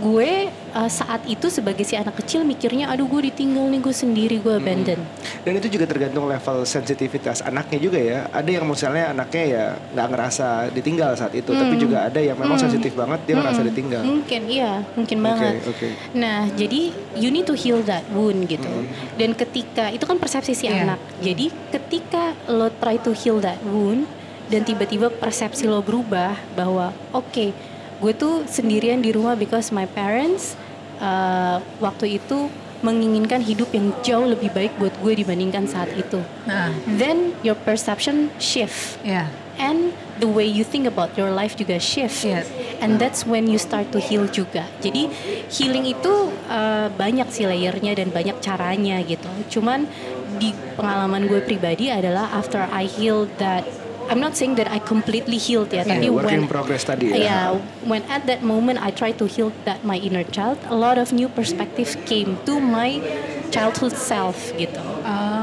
[0.00, 0.30] gue
[0.72, 4.56] uh, saat itu sebagai si anak kecil mikirnya aduh gue ditinggal nih gue sendiri gue
[4.56, 5.00] abandon
[5.40, 8.28] Dan itu juga tergantung level sensitivitas anaknya juga ya.
[8.30, 11.82] Ada yang misalnya anaknya ya nggak ngerasa ditinggal saat itu, tapi Hmm.
[11.82, 13.70] juga ada yang memang sensitif banget dia ngerasa Mm-mm.
[13.70, 14.02] ditinggal.
[14.02, 15.88] mungkin iya mungkin banget oke.
[16.12, 16.80] nah jadi
[17.14, 18.84] you need to heal that wound gitu Hmm.
[19.16, 20.84] dan ketika itu kan persepsi si Iya.
[20.86, 24.04] anak jadi ketika lo try to heal that wound
[24.46, 27.52] dan tiba-tiba persepsi lo berubah bahwa oke
[28.00, 30.56] gue tuh sendirian di rumah because my parents
[30.98, 32.48] uh, waktu itu
[32.80, 36.24] menginginkan hidup yang jauh lebih baik buat gue dibandingkan saat itu.
[36.48, 38.96] Nah, then your perception shift.
[39.04, 39.28] Ya.
[39.60, 42.24] and the way you think about your life juga shift.
[42.24, 42.48] Yes.
[42.80, 44.64] and that's when you start to heal juga.
[44.80, 45.12] Jadi
[45.52, 49.28] healing itu uh, banyak sih layernya dan banyak caranya gitu.
[49.52, 49.84] Cuman
[50.40, 53.68] di pengalaman gue pribadi adalah after I healed that
[54.10, 57.14] I'm not saying that I completely healed ya Iya, tapi work in when progress tadi
[57.14, 57.14] ya.
[57.14, 57.46] Yeah,
[57.86, 61.14] when at that moment I tried to heal that my inner child, a lot of
[61.14, 62.98] new perspective came to my
[63.54, 64.82] childhood self gitu.
[64.82, 65.40] Oh.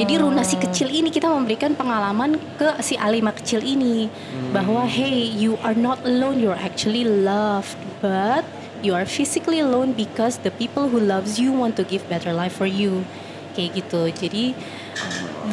[0.00, 4.08] Jadi Runa si kecil ini kita memberikan pengalaman ke si Alima kecil ini
[4.48, 8.40] bahwa hey you are not alone you're actually loved but
[8.80, 12.56] you are physically alone because the people who loves you want to give better life
[12.56, 13.04] for you
[13.52, 14.44] kayak gitu jadi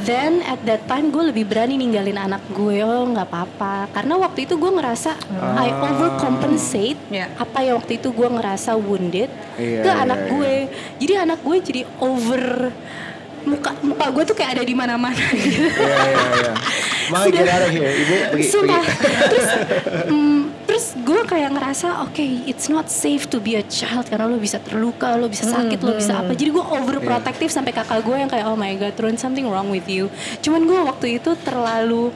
[0.04, 4.46] then at that time gue lebih berani ninggalin anak gue oh nggak apa-apa karena waktu
[4.46, 5.16] itu gue ngerasa
[5.58, 5.84] I Ah.
[5.86, 7.32] overcompensate Ya.
[7.34, 10.30] apa yang waktu itu gue ngerasa wounded Iya, ke iya, anak iya.
[10.30, 10.54] gue
[10.98, 12.44] jadi anak gue jadi over
[13.48, 15.64] muka muka gue tuh kayak ada di mana-mana gitu.
[15.78, 16.54] Iya, iya, iya.
[17.08, 18.84] Mau get out of here, ibu pergi, Sumpah.
[18.84, 19.16] pergi.
[19.32, 19.48] terus
[20.12, 24.36] mm, terus gue kayak ngerasa oke it's not safe to be a child karena lo
[24.36, 28.28] bisa terluka lo bisa sakit lo bisa apa jadi gue overprotective sampai kakak gue yang
[28.28, 30.12] kayak oh my god Run something wrong with you
[30.44, 32.12] cuman gue waktu itu terlalu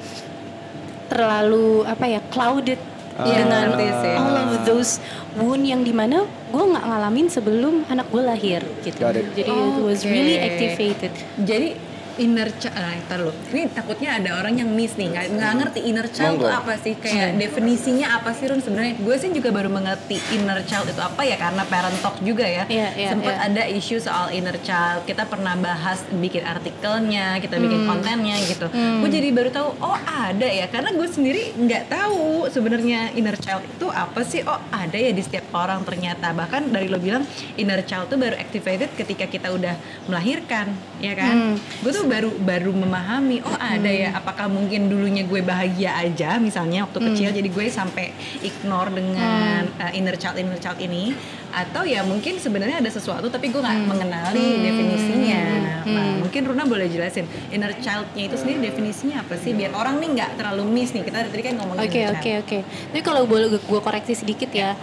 [1.08, 2.80] terlalu apa ya clouded
[3.26, 4.16] Iya, dengan sih.
[4.18, 4.92] all of those
[5.38, 10.04] wound yang di mana gue nggak ngalamin sebelum anak gue lahir gitu jadi it was
[10.04, 10.12] Oke.
[10.12, 11.91] really activated Jadi
[12.22, 13.34] inner child, nah ntar lu.
[13.50, 16.94] Ini takutnya ada orang yang miss nih, nggak ngerti inner child itu apa sih?
[16.94, 19.02] Kayak definisinya apa sih Run sebenarnya?
[19.02, 22.70] Gue sih juga baru mengerti inner child itu apa ya karena parent talk juga ya.
[22.70, 23.48] Iya, iya, Sempat iya.
[23.50, 25.10] ada isu soal inner child.
[25.10, 28.70] Kita pernah bahas bikin artikelnya, kita bikin kontennya gitu.
[28.72, 30.70] Gue jadi baru tahu, oh ada ya.
[30.70, 34.46] Karena gue sendiri nggak tahu sebenarnya inner child itu apa sih?
[34.46, 36.30] Oh ada ya di setiap orang ternyata.
[36.38, 37.26] Bahkan dari lo bilang
[37.58, 39.74] inner child tuh baru activated ketika kita udah
[40.06, 40.70] melahirkan,
[41.02, 41.58] ya kan?
[41.82, 44.12] Gue tuh baru baru memahami, oh ada ya.
[44.20, 48.12] Apakah mungkin dulunya gue bahagia aja, misalnya waktu kecil, jadi gue sampai
[48.44, 51.16] ignore dengan uh, inner child inner child ini,
[51.56, 55.44] atau ya mungkin sebenarnya ada sesuatu tapi gue nggak mengenali definisinya.
[55.88, 59.56] Nah, mungkin Runa boleh jelasin inner childnya itu sendiri definisinya apa sih?
[59.56, 61.08] Biar orang nih nggak terlalu miss nih.
[61.08, 62.44] Kita tadi kan ngomongin Oke inner oke child.
[62.44, 62.60] oke.
[62.92, 64.76] Tapi kalau boleh gue koreksi sedikit ya,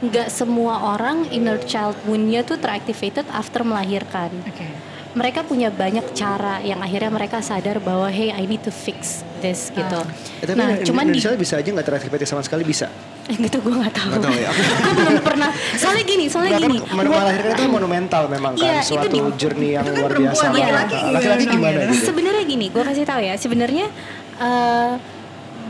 [0.00, 4.30] nggak semua orang inner child wound-nya tuh teractivated after melahirkan.
[4.46, 4.91] Oke.
[5.12, 9.68] Mereka punya banyak cara yang akhirnya mereka sadar bahwa hey I need to fix this
[9.68, 10.00] gitu.
[10.40, 12.88] Eh, tapi nah Indonesia cuman di bisa aja nggak teractivate sama sekali bisa.
[13.28, 14.08] gitu gue nggak tahu.
[14.08, 14.50] Nggak tahu ya.
[14.82, 15.50] gue belum pernah.
[15.74, 16.78] Soalnya gini, soalnya Bahkan gini.
[16.90, 20.00] men- buat- melahirkan itu monumental memang kan Iya, itu suatu di- journey yang itu kan
[20.00, 20.42] luar biasa.
[20.42, 20.72] ya, banget.
[20.74, 21.92] laki Laki-laki gimana gitu?
[21.92, 22.04] gitu?
[22.08, 23.34] Sebenarnya gini, gue kasih tahu ya.
[23.36, 23.86] Sebenarnya
[24.38, 24.92] eh,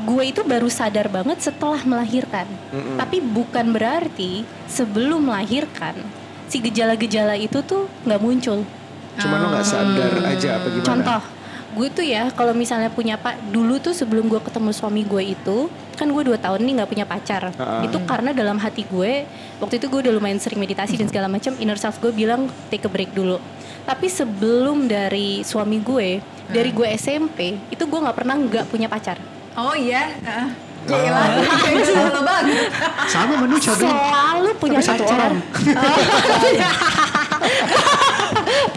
[0.02, 2.46] gue itu baru sadar banget setelah melahirkan.
[2.70, 2.96] Mm-mm.
[2.96, 5.98] Tapi bukan berarti sebelum melahirkan
[6.46, 8.62] si gejala-gejala itu tuh nggak muncul.
[9.20, 10.88] Cuma lo nggak sadar aja apa gimana?
[10.88, 11.20] Contoh,
[11.72, 15.72] gue tuh ya kalau misalnya punya pak dulu tuh sebelum gue ketemu suami gue itu
[15.96, 17.88] kan gue dua tahun nih nggak punya pacar Uh-uh.
[17.88, 19.24] itu karena dalam hati gue
[19.56, 22.84] waktu itu gue udah lumayan sering meditasi dan segala macam inner self gue bilang take
[22.84, 23.40] a break dulu
[23.88, 26.20] tapi sebelum dari suami gue
[26.52, 29.16] dari gue SMP itu gue nggak pernah nggak punya pacar
[29.52, 30.08] Oh iya.
[30.24, 30.48] Heeh.
[30.82, 31.22] Gila,
[31.84, 32.72] selalu banget.
[33.06, 33.86] Sama menu Chandra.
[33.86, 35.38] selalu punya Tapi satu pacar orang.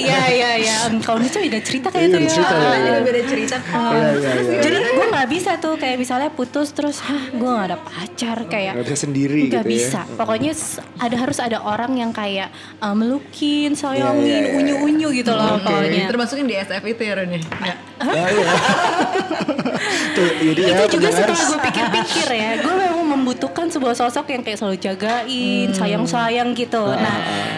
[0.00, 0.76] Iya iya iya.
[1.00, 2.30] Kalau beda cerita kayak Iya, itu ya.
[2.30, 2.78] cerita, Oh, iya.
[2.80, 3.56] jadi beda cerita.
[3.70, 4.60] Oh, Iya, iya, iya.
[4.60, 8.72] Jadi gue nggak bisa tuh kayak misalnya putus terus, hah gue nggak ada pacar kayak
[8.74, 9.76] Nggak bisa sendiri nggak gitu ya.
[9.76, 10.00] bisa.
[10.10, 10.52] Pokoknya
[10.96, 14.56] ada harus ada orang yang kayak uh, melukin, Iya, sayangin, iya, iya.
[14.56, 16.06] unyu-unyu gitu loh pokoknya.
[16.06, 17.40] Termasukin di SF itu ya Ron ya?
[18.00, 18.50] Oh, iya.
[20.10, 24.26] Tuh, jadi ya itu juga pendengar, setelah gue pikir-pikir ya, gue memang membutuhkan sebuah sosok
[24.28, 26.84] yang kayak selalu jagain, sayang-sayang gitu.
[26.84, 27.16] Nah,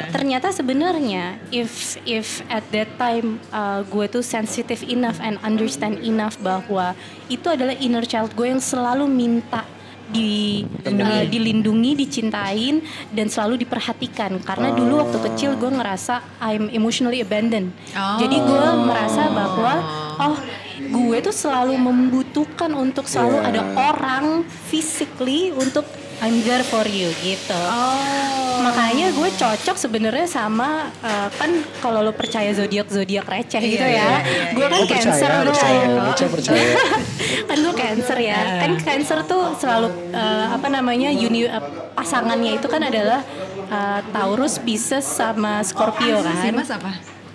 [0.08, 1.72] ternyata sebenarnya if
[2.04, 6.96] if at that time uh, gue tuh sensitive enough and understand enough bahwa
[7.28, 9.66] itu adalah inner child gue yang selalu minta
[10.12, 17.24] di uh, dilindungi, dicintain dan selalu diperhatikan karena dulu waktu kecil gue ngerasa I'm emotionally
[17.24, 17.72] abandoned.
[17.96, 18.20] Oh.
[18.20, 19.72] Jadi gue merasa bahwa
[20.20, 20.36] oh
[20.82, 23.48] gue tuh selalu membutuhkan untuk selalu Yeah.
[23.48, 24.26] ada orang
[24.68, 25.88] physically untuk
[26.22, 27.50] I'm there for you gitu.
[27.66, 28.62] Oh.
[28.62, 31.50] Makanya gue cocok sebenarnya sama uh, kan
[31.82, 34.06] kalau lo percaya zodiak zodiak receh Iya, gitu iya, ya.
[34.06, 35.50] iya, gue kan Oh cancer percaya, lo.
[35.50, 36.64] percaya, percaya, percaya.
[37.50, 38.38] kan gue cancer ya.
[38.62, 41.58] Kan cancer tuh selalu uh, apa namanya uni uh,
[41.98, 43.26] pasangannya itu kan adalah
[43.66, 46.54] uh, Taurus, Pisces sama Scorpio Si kan.
[46.54, 46.92] Mas apa?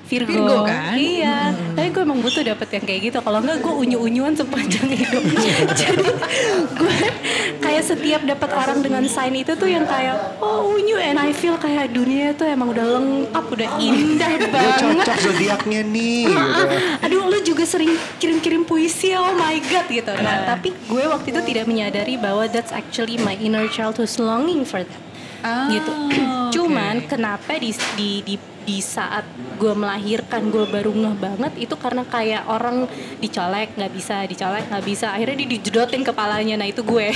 [0.08, 0.96] Virgo, Virgo kan?
[0.96, 1.38] Iya,
[1.76, 3.17] tapi gue emang butuh dapet yang kayak gitu.
[3.20, 5.24] Kalau enggak gue unyu-unyuan sepanjang hidup.
[5.84, 6.10] Jadi
[6.74, 6.98] gue
[7.60, 11.56] kayak setiap dapat orang dengan sign itu tuh yang kayak oh unyu and I feel
[11.56, 14.80] kayak dunia tuh emang udah lengkap, udah indah Gue banget.
[15.04, 16.24] cocok zodiaknya nih.
[16.26, 16.63] gitu.
[17.04, 20.12] Aduh lu juga sering kirim-kirim puisi oh my god gitu.
[20.13, 24.63] Nah tapi gue waktu itu tidak menyadari bahwa that's actually my inner child who's longing
[24.63, 25.02] for that
[25.38, 25.91] Ah, gitu.
[25.93, 26.22] oke.
[26.50, 28.36] Cuman kenapa di di di,
[28.68, 29.24] di saat
[29.56, 32.84] gue melahirkan gue baru ngeh banget itu karena kayak orang
[33.24, 37.16] dicolek nggak bisa dicolek nggak bisa akhirnya dia dijedotin kepalanya nah itu gue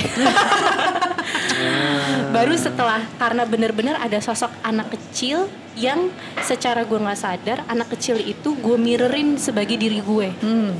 [2.34, 6.12] baru setelah karena benar-benar ada sosok anak kecil yang
[6.44, 10.74] secara gue nggak sadar anak kecil itu gue mirrorin sebagai diri gue Hmm.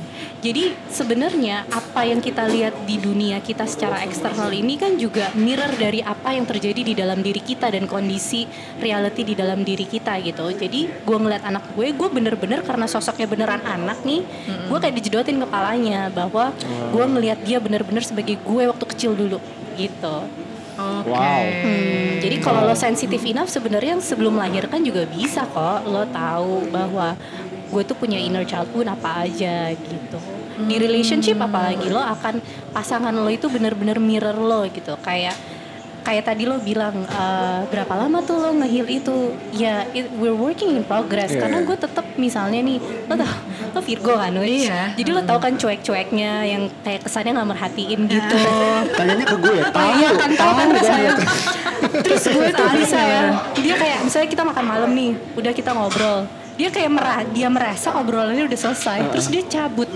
[0.45, 5.73] jadi sebenarnya apa yang kita lihat di dunia kita secara eksternal ini kan juga mirror
[5.77, 8.45] dari apa yang terjadi di dalam diri kita dan kondisi
[8.81, 10.51] reality di dalam diri kita gitu.
[10.63, 14.23] Jadi gue ngeliat anak gue, gue bener-bener karena sosoknya beneran anak nih,
[14.71, 16.55] gue kayak dijedotin kepalanya bahwa
[16.95, 19.43] gue ngelihat dia bener-bener sebagai gue waktu kecil dulu
[19.75, 20.17] gitu.
[20.73, 21.13] Oke.
[21.13, 21.43] Wow.
[21.67, 27.13] Hmm, jadi kalau lo sensitif enough sebenarnya sebelum melahirkan juga bisa kok lo tahu bahwa
[27.69, 30.19] gue tuh punya inner child pun apa aja gitu.
[30.63, 32.41] Di relationship apalagi lo akan
[32.73, 34.97] pasangan lo itu bener-bener mirror lo gitu.
[35.05, 35.37] Kayak
[36.03, 39.17] kayak tadi lo bilang "Eh, berapa lama tuh lo ngeheal itu
[39.53, 41.41] ya it- we're working in progress Iya.
[41.41, 43.33] karena gue tetap misalnya nih lo tau
[43.69, 44.67] lo Virgo kan Wich?
[44.67, 44.93] Iya.
[44.93, 48.37] jadi lo tau kan cuek-cueknya yang kayak kesannya nggak merhatiin gitu
[48.93, 51.11] Tanyanya ke gue, tahu, iya kan tahu kan tahu saya.
[51.13, 52.03] banget.
[52.03, 53.23] Terus gue tuh bisa ya.
[53.57, 56.27] Dia kayak misalnya kita makan malam nih, udah kita ngobrol.
[56.53, 59.89] Dia kayak merah, dia merasa obrolannya udah selesai, terus dia cabut.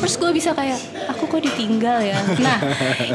[0.00, 2.18] Terus gue bisa kayak, aku kok ditinggal ya.
[2.40, 2.58] Nah,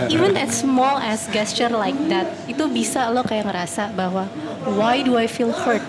[0.09, 4.25] even as small as gesture like that, itu bisa lo kayak ngerasa bahwa
[4.73, 5.83] why do I feel hurt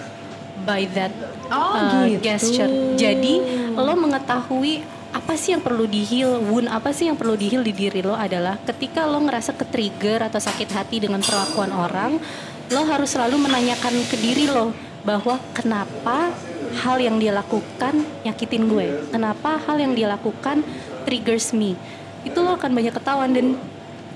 [0.69, 1.13] by that
[1.51, 2.23] Oh, uh, gitu.
[2.23, 2.71] gesture.
[2.95, 3.43] Jadi
[3.75, 7.99] lo mengetahui apa sih yang perlu di-heal, wound apa sih yang perlu di-heal di diri
[7.99, 12.23] lo adalah ketika lo ngerasa ke-trigger atau sakit hati dengan perlakuan orang,
[12.71, 14.71] lo harus selalu menanyakan ke diri lo
[15.03, 16.31] bahwa kenapa
[16.73, 20.63] hal yang dia lakukan nyakitin gue, kenapa hal yang dia lakukan
[21.03, 21.75] triggers me.
[22.23, 23.57] Itu lo akan banyak ketahuan dan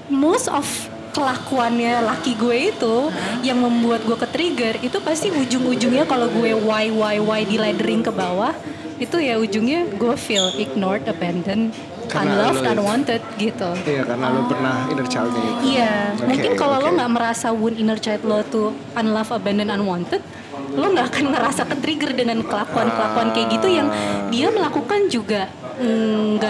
[0.07, 0.65] most of
[1.15, 2.95] kelakuannya laki gue itu
[3.41, 8.03] yang membuat gue ke trigger itu pasti ujung-ujungnya kalau gue why why why di laddering
[8.03, 8.51] ke bawah
[8.99, 11.71] itu ya ujungnya gue feel ignored, abandoned,
[12.07, 13.71] Karena unloved, lo- unwanted gitu.
[13.83, 15.51] Iya karena lo pernah inner childnya.
[15.63, 16.97] Iya, Oke, mungkin kalau lo oke.
[16.99, 20.23] nggak merasa wound inner child lo tuh unloved, abandoned, unwanted,
[20.75, 23.89] lo nggak akan ngerasa ke trigger dengan kelakuan-kelakuan kayak gitu yang
[24.29, 25.47] dia melakukan juga
[25.79, 26.43] mm,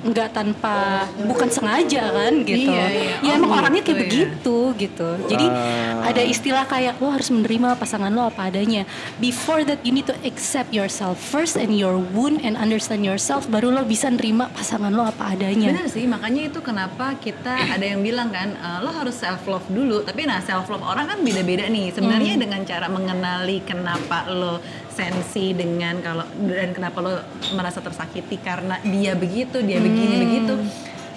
[0.00, 2.68] nggak tanpa bukan sengaja kan gitu.
[2.68, 3.14] Iya, iya.
[3.20, 4.04] Ya Oh, emang orangnya gitu kayak ya.
[4.06, 5.08] begitu gitu.
[5.26, 6.08] Jadi Ah.
[6.08, 8.88] ada istilah kayak lo harus menerima pasangan lo apa adanya.
[9.16, 13.70] Before that you need to accept yourself first and your wound and understand yourself baru
[13.70, 15.68] lo bisa nerima pasangan lo apa adanya.
[15.70, 19.66] Bener sih, makanya itu kenapa kita ada yang bilang kan, eh, lo harus self love
[19.66, 20.00] dulu.
[20.00, 21.92] Tapi nah self love orang kan beda-beda nih.
[21.92, 24.64] Sebenarnya dengan cara mengenali kenapa lo
[25.00, 27.12] sensi dengan kalau dan kenapa lo
[27.56, 30.24] merasa tersakiti karena dia begitu dia begini Hmm.
[30.28, 30.54] begitu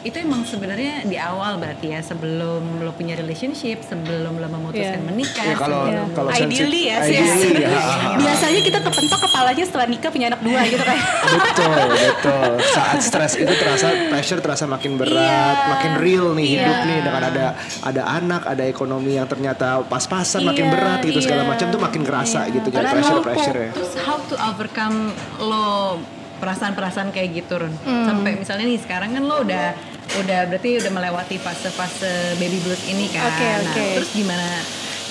[0.03, 5.05] itu emang sebenarnya di awal berarti ya sebelum lo punya relationship sebelum lo memutuskan Iya.
[5.05, 7.15] menikah Ya kalau sebelum- kalau Ideally ya sih.
[7.17, 7.69] ideally ya.
[8.21, 10.97] Biasanya kita kepentok kepalanya setelah nikah punya anak dua gitu kan.
[11.23, 15.15] betul betul saat stres itu terasa pressure terasa makin berat
[15.55, 15.69] Iya.
[15.69, 16.85] makin real nih hidup Iya.
[16.85, 17.45] nih dengan ada
[17.81, 21.49] ada anak ada ekonomi yang ternyata pas-pasan makin Iya, berat gitu segala iya.
[21.49, 22.53] macam tuh makin kerasa Iya.
[22.53, 24.97] gitu jadi pressure lo pressure ya Terus how to overcome
[25.39, 25.95] lo
[26.35, 27.71] perasaan-perasaan kayak gitu Run?
[27.79, 28.03] Hmm.
[28.05, 33.09] Sampai misalnya nih sekarang kan lo udah udah berarti udah melewati fase-fase baby blues ini
[33.09, 33.27] kan.
[33.27, 33.85] Oke, Nah, oke.
[33.97, 34.47] terus gimana?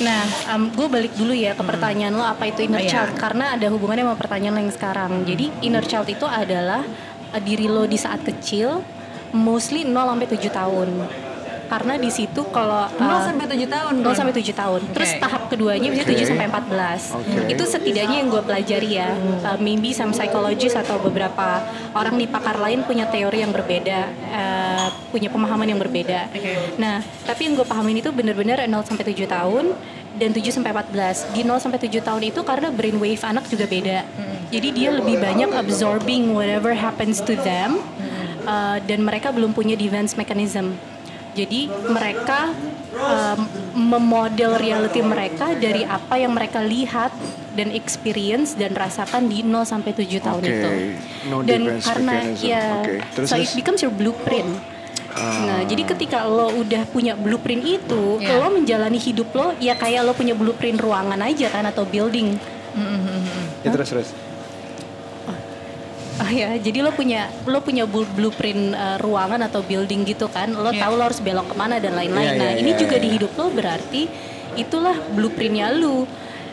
[0.01, 0.23] Nah,
[0.73, 2.91] gue balik dulu ya ke pertanyaan lo apa itu inner Oh, iya.
[2.91, 5.13] child karena ada hubungannya sama pertanyaan yang sekarang.
[5.23, 6.83] Jadi inner child itu adalah
[7.31, 8.81] uh, diri lo di saat kecil,
[9.31, 10.89] mostly 0 sampai 7 tahun.
[11.73, 13.95] Karena di situ kalau 0 uh, sampai 7 tahun.
[14.05, 14.13] 0 Run?
[14.13, 14.81] sampai 7 tahun.
[14.93, 15.21] Terus Oke.
[15.25, 16.21] tahap keduanya bisa Oke.
[16.21, 17.17] 7 sampai 14.
[17.17, 17.39] Oke.
[17.49, 19.17] Itu setidaknya yang gue pelajari ya.
[19.41, 21.65] Uh, maybe some psychologist atau beberapa
[21.97, 24.01] orang di pakar lain punya teori yang berbeda,
[24.37, 26.29] uh, punya pemahaman yang berbeda.
[26.29, 26.77] Oke.
[26.77, 29.73] Nah, tapi yang gue pahamin itu benar-benar 0 sampai 7 tahun
[30.21, 31.33] dan 7 sampai 14.
[31.33, 34.05] Di 0 sampai 7 tahun itu karena brain wave anak juga beda.
[34.53, 37.81] Jadi dia lebih banyak absorbing whatever happens to them
[38.45, 40.77] uh, dan mereka belum punya defense mechanism.
[41.33, 42.53] Jadi mereka
[42.93, 43.41] um,
[43.73, 47.09] memodel reality mereka dari apa yang mereka lihat
[47.53, 50.71] dan experience dan rasakan di 0 sampai 7 tahun Oke, itu.
[51.29, 52.49] no dan karena mechanism.
[52.49, 52.65] ya
[53.13, 54.49] terus, so it becomes your blueprint.
[55.13, 58.41] Nah, jadi ketika lo udah punya blueprint itu, Yeah.
[58.41, 62.41] lo menjalani hidup lo ya kayak lo punya blueprint ruangan aja kan atau building.
[63.61, 64.09] ya terus terus
[66.21, 70.53] Oh ya, jadi lo punya lo punya blu- blueprint uh, ruangan atau building gitu kan.
[70.53, 70.85] Lo Yeah.
[70.85, 72.37] tahu lo harus belok ke mana dan lain-lain.
[72.37, 73.05] Yeah, nah, yeah, ini yeah, juga yeah.
[73.05, 74.03] di hidup lo berarti
[74.61, 76.05] itulah blueprintnya lo.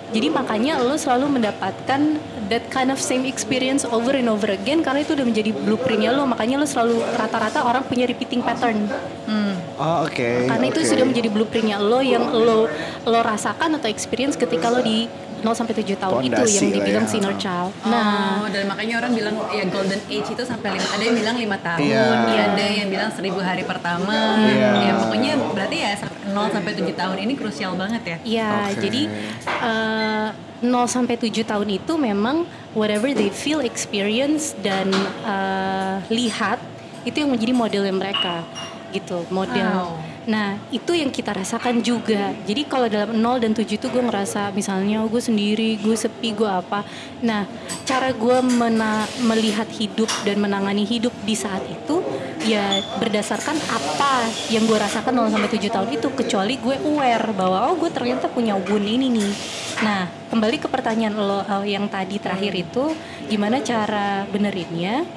[0.09, 2.01] Jadi makanya lo selalu mendapatkan
[2.49, 6.25] that kind of same experience over and over again karena itu udah menjadi blueprintnya lo.
[6.25, 8.89] Makanya lo selalu rata-rata orang punya repeating pattern.
[9.79, 10.89] oh oke Karena itu oke.
[10.89, 12.67] sudah menjadi blueprintnya lo yang lo
[13.05, 15.07] lo rasakan atau experience ketika lo di
[15.39, 17.15] 0 sampai 7 tahun itu Fondasi yang dibilang ya.
[17.17, 17.71] inner child.
[17.84, 18.04] Nah,
[18.39, 21.58] Nah, dan makanya orang bilang ya golden age itu sampai lima, ada yang bilang lima
[21.60, 22.06] tahun, Iya.
[22.30, 24.69] ya ada yang bilang seribu hari pertama, Iya.
[24.82, 25.89] ya pokoknya berarti ya
[26.30, 28.17] 0 sampai 7 tahun ini krusial banget ya.
[28.23, 28.84] Ya, Oke.
[28.84, 29.02] jadi
[29.63, 30.28] eh,
[30.62, 32.43] 0 sampai 7 tahun itu memang
[32.75, 34.91] whatever they feel, experience dan
[35.23, 36.60] eh, lihat
[37.04, 38.43] itu yang menjadi modelnya mereka
[38.89, 39.95] gitu, model.
[39.95, 40.08] Wow.
[40.29, 42.29] Nah, itu yang kita rasakan juga.
[42.45, 46.37] Jadi kalau dalam 0 dan 7 itu gue ngerasa misalnya oh, gue sendiri, gue sepi,
[46.37, 46.85] gue apa.
[47.25, 47.49] Nah,
[47.81, 48.37] cara gue
[49.25, 52.05] melihat hidup dan menangani hidup di saat itu
[52.45, 57.73] ya berdasarkan apa yang gue rasakan 0 sampai 7 tahun itu kecuali gue aware bahwa
[57.73, 59.31] oh gue ternyata punya wound ini nih.
[59.81, 62.93] Nah, kembali ke pertanyaan lo eh, yang tadi terakhir itu
[63.25, 65.09] gimana cara benerinnya?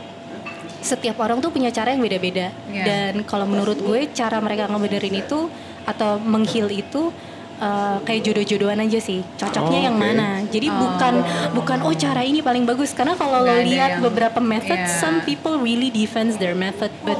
[0.83, 2.85] Setiap orang tuh punya cara yang beda-beda Iya.
[2.85, 5.47] dan kalau menurut gue cara mereka ngebenerin itu
[5.83, 7.11] atau menghil itu
[7.59, 10.05] uh, kayak jodoh-jodohan aja sih cocoknya Oh, yang oke.
[10.05, 10.79] mana jadi Oh.
[10.79, 11.15] bukan
[11.53, 14.91] bukan oh cara ini paling bagus karena kalau lo lihat yang- beberapa method Iya.
[14.93, 17.19] some people really defends their method but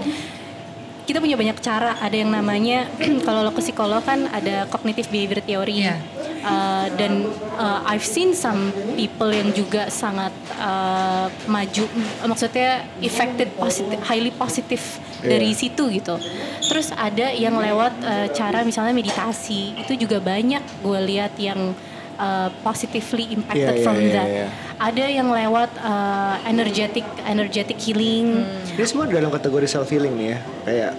[1.03, 2.87] kita punya banyak cara ada yang namanya
[3.27, 5.99] kalau lo ke psikolog kan ada cognitive behavior theory Iya.
[6.43, 11.87] Uh, dan uh, I've seen some people yang juga sangat uh, maju
[12.27, 15.39] maksudnya affected positive highly positif Iya.
[15.39, 16.19] dari situ gitu
[16.67, 21.79] terus ada yang lewat uh, cara misalnya meditasi itu juga banyak gue lihat yang
[22.19, 24.29] uh, positively impacted Iya, iya, from iya, that.
[24.29, 24.47] iya.
[24.83, 28.43] ada yang lewat uh, energetic energetic healing.
[28.75, 30.39] Ini semua dalam kategori self healing nih ya.
[30.67, 30.91] Kayak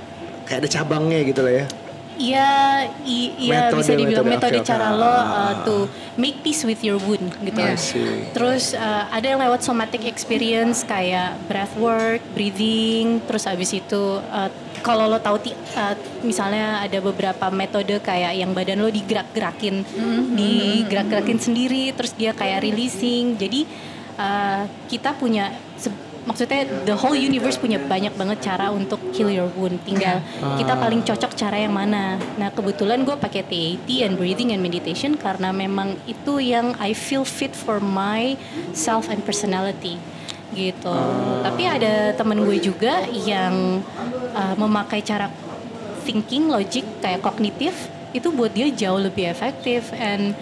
[0.48, 1.66] kayak ada cabangnya gitu lah ya
[2.18, 2.50] Iya,
[3.06, 5.02] iya bisa dibilang metode, cara oke.
[5.02, 5.54] lo uh, Ah.
[5.66, 5.76] to
[6.16, 7.60] make peace with your wound gitu.
[7.60, 8.30] I see.
[8.32, 14.50] Terus uh, ada yang lewat somatic experience kayak breath work, breathing, terus abis itu uh,
[14.84, 19.82] kalau lo tahu uh, misalnya ada beberapa metode kayak yang badan lo digerak-gerakin,
[20.36, 23.40] digerak-gerakin sendiri, terus dia kayak releasing.
[23.40, 23.64] Jadi
[24.20, 25.56] uh, kita punya
[26.24, 29.80] maksudnya the whole universe punya banyak banget cara untuk heal your wound.
[29.84, 30.24] Tinggal
[30.60, 32.20] kita paling cocok cara yang mana.
[32.40, 37.28] Nah kebetulan gue pakai TAT and breathing and meditation karena memang itu yang I feel
[37.28, 38.36] fit for my
[38.72, 40.00] self and personality
[40.54, 40.94] gitu.
[41.42, 43.82] Tapi ada temen gue juga yang
[44.38, 45.28] uh, memakai cara
[46.06, 50.38] thinking, logic kayak kognitif itu buat dia jauh lebih efektif and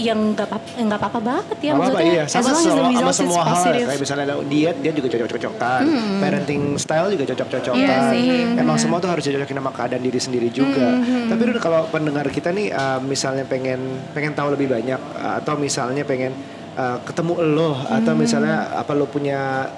[0.00, 3.12] yang nggak apa- nggak apa-apa banget ya apa-apa maksudnya iya as sama, long as the
[3.12, 5.82] semua hal kayak misalnya ada diet dia juga cocok-cocokan
[6.18, 8.56] parenting style juga cocok-cocokan sih.
[8.56, 10.88] emang semua tuh harus dicocokin sama keadaan diri sendiri juga.
[11.28, 15.54] Tapi udah kalau pendengar kita nih uh, misalnya pengen pengen tahu lebih banyak uh, atau
[15.60, 16.32] misalnya pengen
[16.76, 19.68] uh, ketemu lo atau misalnya apa lo punya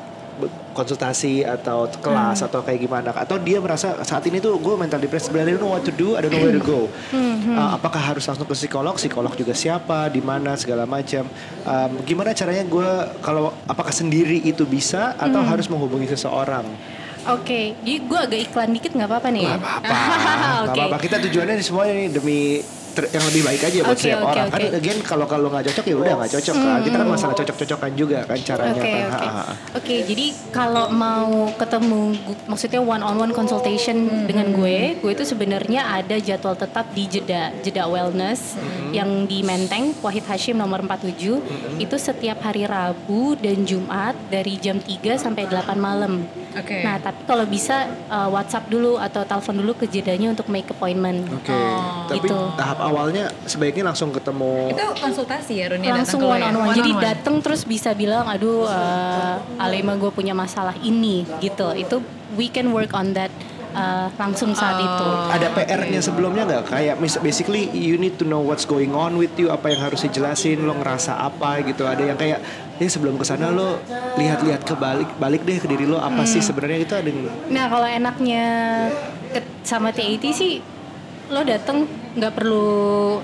[0.73, 2.47] konsultasi atau kelas Hmm.
[2.47, 5.71] atau kayak gimana atau dia merasa saat ini tuh gue mental depressed I don't know
[5.71, 8.55] what to do I don't know where to go Hmm, Uh, apakah harus langsung ke
[8.55, 11.29] psikolog psikolog juga siapa di mana segala macam
[11.63, 12.91] Um, gimana caranya gue
[13.21, 15.49] kalau apakah sendiri itu bisa atau Hmm.
[15.49, 16.65] harus menghubungi seseorang
[17.23, 19.47] Oke, jadi gue agak iklan dikit nggak apa-apa nih.
[19.47, 20.75] Gak apa-apa Gak Oke.
[20.75, 22.41] apa-apa Kita tujuannya semuanya nih demi
[22.93, 24.55] yang lebih baik aja buat Oke, setiap oke, orang oke.
[24.55, 27.93] Kan again kalau kalau nggak cocok ya udah nggak cocok kan Kita kan masalah cocok-cocokan
[27.93, 29.43] juga kan caranya Oke kan oke ha.
[29.75, 32.03] oke jadi kalau mau ketemu
[32.45, 37.55] maksudnya one on one consultation dengan gue gue itu sebenarnya ada jadwal tetap di jeda
[37.61, 38.55] jeda wellness
[38.91, 44.77] yang di Menteng Wahid Hashim nomor 47 itu setiap hari Rabu dan Jumat dari jam
[44.77, 46.21] 3 sampai 8 malam.
[46.53, 46.85] Oke.
[46.85, 51.25] Nah tapi kalau bisa uh, WhatsApp dulu atau telepon dulu ke jedanya untuk make appointment.
[51.31, 52.37] Oke, Oh, tapi gitu.
[52.55, 56.49] tahap awalnya sebaiknya langsung ketemu Itu konsultasi ya Runi langsung datang ke lo one ya?
[56.49, 56.75] on one.
[56.75, 61.73] Jadi datang terus bisa bilang, aduh, uh, Alema gue punya masalah ini, gitu.
[61.73, 62.01] Itu
[62.33, 63.29] we can work on that
[63.73, 65.09] uh, langsung saat itu.
[65.29, 69.49] ada PR-nya sebelumnya nggak kayak basically you need to know what's going on with you
[69.49, 72.41] apa yang harus dijelasin lo ngerasa apa gitu ada yang kayak
[72.77, 73.81] ya sebelum ke sana lo
[74.15, 77.65] lihat-lihat ke balik balik deh ke diri lo apa sih sebenarnya itu ada yang- Nah
[77.69, 78.45] kalau enaknya
[79.31, 80.61] ke- sama TAT sih,
[81.33, 82.69] lo datang nggak perlu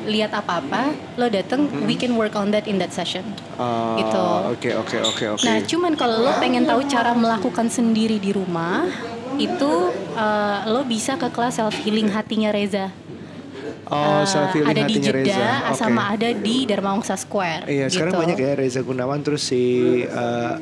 [0.09, 3.21] lihat apa-apa, lo datang, we can work on that in that session.
[3.61, 4.25] Oh, Gitu.
[4.57, 5.45] Oke oke oke oke.
[5.45, 8.89] Nah, cuman kalau lo pengen tahu cara melakukan sendiri di rumah,
[9.37, 12.89] itu uh, lo bisa ke kelas self healing hatinya Reza.
[13.89, 15.49] Oh, Uh, self healing ada di Jeddah Reza.
[15.77, 17.69] Sama ada di Dharma Wangsa Square.
[17.69, 18.23] Iya, sekarang gitu.
[18.25, 19.61] banyak ya Reza Gunawan terus si
[20.09, 20.57] uh,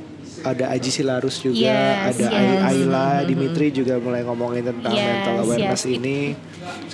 [0.47, 2.63] ada Aji Silarus juga, Yes, ada yes.
[2.71, 5.97] Ayla, Dimitri juga mulai ngomongin tentang Yes, mental awareness yes.
[5.99, 6.19] ini.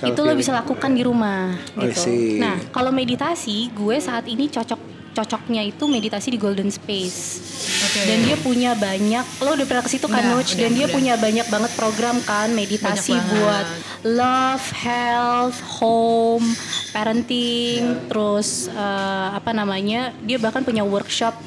[0.03, 2.37] itu lo bisa lakukan di rumah I gitu.
[2.41, 7.39] Nah, kalau meditasi, gue saat ini cocok cocoknya itu meditasi di Golden Space.
[7.85, 8.01] Oke.
[8.03, 10.57] Dan dia punya banyak, lo udah pernah ke situ kan Nuch?
[10.57, 10.95] Dan dia udah.
[10.97, 13.37] punya banyak banget program kan meditasi Banyak banget.
[13.37, 13.65] buat
[14.03, 16.45] love, health, home,
[16.91, 20.11] parenting, terus eh, apa namanya?
[20.25, 21.37] Dia bahkan punya workshop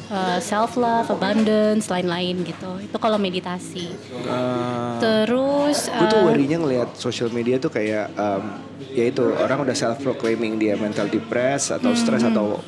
[0.40, 2.78] self love, abundance, lain-lain gitu.
[2.80, 3.90] Itu kalau meditasi.
[5.02, 8.42] Terus gue tuh eh, worry-nya ngelihat social media tuh kayak um,
[8.92, 12.60] ya itu orang udah self proclaiming dia mental depressed atau Hmm, stress atau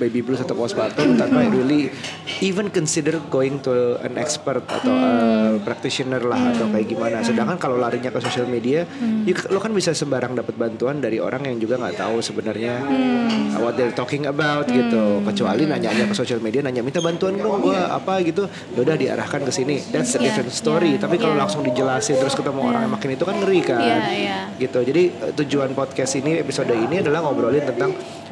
[0.00, 1.92] baby blues atau postpartum tanpa really
[2.40, 3.70] even consider going to
[4.00, 5.04] an expert atau Hmm.
[5.04, 5.12] a
[5.60, 7.20] practitioner lah atau kayak gimana.
[7.20, 9.22] Sedangkan kalau larinya ke social media, Hmm.
[9.22, 13.60] you- lo kan bisa sembarang dapat bantuan dari orang yang juga nggak tahu sebenarnya Hmm.
[13.60, 15.20] what they're talking about gitu.
[15.22, 19.44] Kecuali nanya-nanya ke social media, nanya minta bantuan dong gue apa gitu, ya udah diarahkan
[19.44, 19.76] ke sini.
[19.86, 20.96] That's a Yeah, different story.
[20.96, 21.42] yeah, Tapi kalau yeah.
[21.42, 24.38] langsung dijelasin terus ketemu orang yang makin itu kan ngeri kan Iya, iya.
[24.56, 27.90] gitu jadi eh, tujuan podcast ini episode ini adalah ngobrolin tentang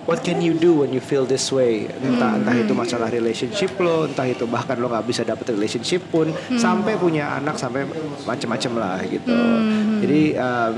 [0.09, 2.41] what can you do when you feel this way entah Hmm.
[2.41, 6.57] entah itu masalah relationship lo entah itu bahkan lo nggak bisa dapet relationship pun Hmm.
[6.57, 7.85] sampai punya anak sampai
[8.25, 10.01] macem-macem lah gitu Hmm.
[10.01, 10.77] jadi um,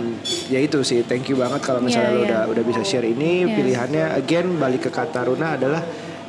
[0.50, 2.26] ya itu sih thank you banget kalau misalnya Iya, lo iya.
[2.26, 3.54] udah udah bisa share ini Yes.
[3.54, 5.82] pilihannya again balik ke kata Runa adalah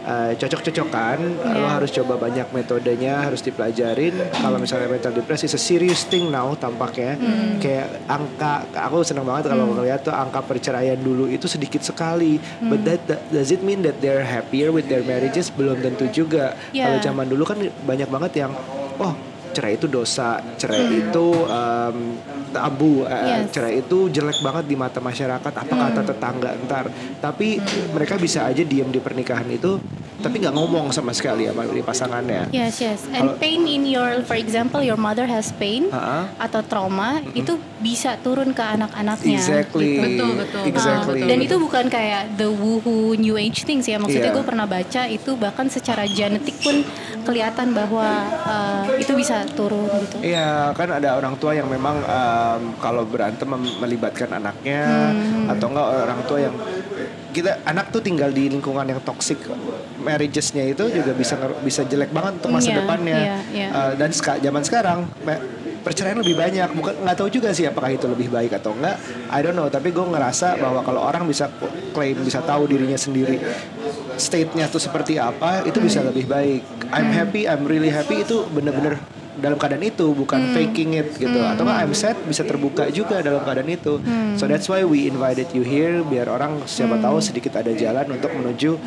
[0.04, 1.70] uh, cocok-cocokan lo Iya.
[1.72, 6.54] harus coba banyak metodenya harus dipelajarin kalau misalnya mental depresi is a serious thing now
[6.54, 7.58] tampaknya Hmm.
[7.58, 12.70] kayak angka aku senang banget kalau ngeliat tuh angka perceraian dulu itu sedikit sekali Hmm.
[12.70, 16.54] but that, that- does it mean that they're happier with their marriages belum tentu juga
[16.70, 16.88] Yeah.
[16.88, 18.52] kalau zaman dulu kan banyak banget yang
[18.98, 19.14] oh
[19.52, 21.98] cerai itu dosa cerai itu um,
[22.50, 23.28] tabu eh, Hmm.
[23.28, 23.42] Yes.
[23.42, 23.52] Hmm.
[23.52, 26.86] cerai itu jelek banget di mata masyarakat apa kata tetangga ntar
[27.18, 27.60] tapi
[27.92, 29.80] mereka bisa aja diem di pernikahan itu
[30.20, 33.00] tapi nggak ngomong sama sekali sama di pasangannya Yes, yes.
[33.10, 36.30] And pain in your, for example, your mother has pain Ha-ha.
[36.38, 39.36] atau trauma, itu bisa turun ke anak-anaknya.
[39.36, 39.90] Exactly.
[39.92, 40.02] gitu.
[40.06, 40.62] Betul, betul.
[40.64, 41.20] Exactly.
[41.20, 43.98] Ah, dan itu bukan kayak the woohoo new age things ya.
[43.98, 44.38] Maksudnya Iya.
[44.38, 46.86] gue pernah baca itu bahkan secara genetik pun
[47.22, 48.06] kelihatan bahwa
[48.40, 50.22] uh, itu bisa turun gitu.
[50.24, 55.50] Iya, kan ada orang tua yang memang em, kalau berantem melibatkan anaknya Hmm.
[55.50, 56.56] atau enggak orang tua yang
[57.32, 59.40] kita anak tuh tinggal di lingkungan yang toxic
[59.98, 63.68] marriagesnya itu juga bisa bisa jelek banget untuk masa Iya, depannya iya, iya.
[63.70, 65.42] Eh, dan seka- zaman sekarang me-
[65.82, 66.70] perceraian lebih banyak.
[66.78, 69.90] Bukan nggak tahu juga sih apakah itu lebih baik atau enggak I don't know tapi
[69.92, 71.50] gue ngerasa bahwa kalau orang bisa
[71.92, 73.42] klaim bisa tahu dirinya sendiri
[74.16, 76.62] state-nya tuh seperti apa itu bisa lebih baik.
[76.94, 79.02] I'm happy I'm really happy itu bener-bener
[79.42, 81.40] dalam keadaan itu bukan faking it gitu.
[81.42, 83.98] Atau nggak I'm sad bisa terbuka juga dalam keadaan itu.
[84.38, 88.30] So that's why we invited you here biar orang siapa tahu sedikit ada jalan untuk
[88.36, 88.78] menuju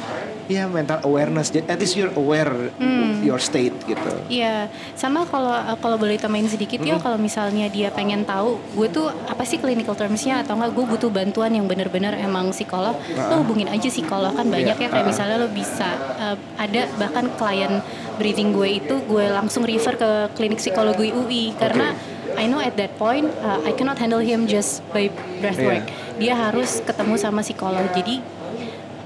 [0.47, 1.49] ya mental awareness.
[1.51, 3.24] Jadi At least you're aware Hmm.
[3.24, 4.11] your state gitu.
[4.28, 9.09] Iya, sama kalau kalau boleh tambahin sedikit ya, kalau misalnya dia pengen tahu, gue tuh
[9.09, 13.68] apa sih clinical termsnya atau enggak gue butuh bantuan yang benar-benar emang psikolog, lo hubungin
[13.72, 15.09] aja psikolog kan banyak Iya, ya kayak ah.
[15.09, 15.88] misalnya lo bisa
[16.20, 17.80] eh, ada bahkan klien
[18.20, 21.97] breathing gue itu gue langsung refer ke klinik psikologi UI karena
[22.34, 25.07] I know at that point uh, I cannot handle him just by
[25.38, 25.86] breathwork.
[26.18, 27.86] Dia harus ketemu sama psikolog.
[27.95, 28.18] Jadi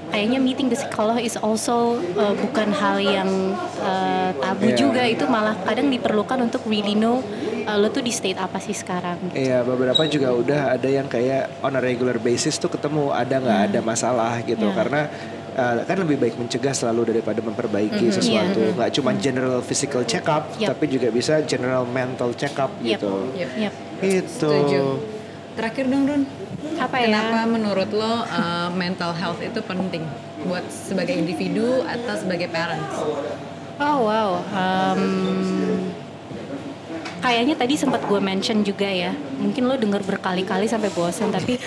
[0.09, 3.29] kayaknya meeting the psikolog is also uh, bukan hal yang
[3.79, 4.75] uh, tabu Iya.
[4.75, 7.21] juga itu malah kadang diperlukan untuk really know
[7.63, 11.61] uh, lo tuh di state apa sih sekarang Iya beberapa juga udah ada yang kayak
[11.61, 14.75] on a regular basis tuh ketemu ada nggak ada masalah gitu Iya.
[14.75, 15.01] karena
[15.53, 18.75] uh, kan lebih baik mencegah selalu daripada memperbaiki sesuatu Iya.
[18.75, 20.73] nggak cuma general physical check up Yap.
[20.73, 22.97] tapi juga bisa general mental check up Yep.
[22.97, 23.49] gitu Yep.
[23.57, 23.73] Yep.
[24.01, 24.83] itu Setuju.
[25.53, 26.23] Terakhir dong Run,
[26.79, 27.05] apa ya?
[27.07, 30.03] Kenapa menurut lo uh, mental health itu penting
[30.47, 32.95] buat sebagai individu atau sebagai parents?
[33.79, 35.01] oh wow um,
[37.23, 39.15] kayaknya tadi sempat gue mention juga ya.
[39.39, 41.59] Mungkin lo denger berkali-kali sampai bosan tapi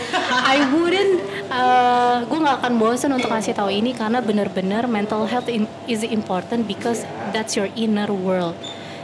[0.53, 5.49] I wouldn't uh, gue nggak akan bosan untuk ngasih tahu ini karena benar-benar mental health
[5.49, 8.57] in- is important because that's your inner world.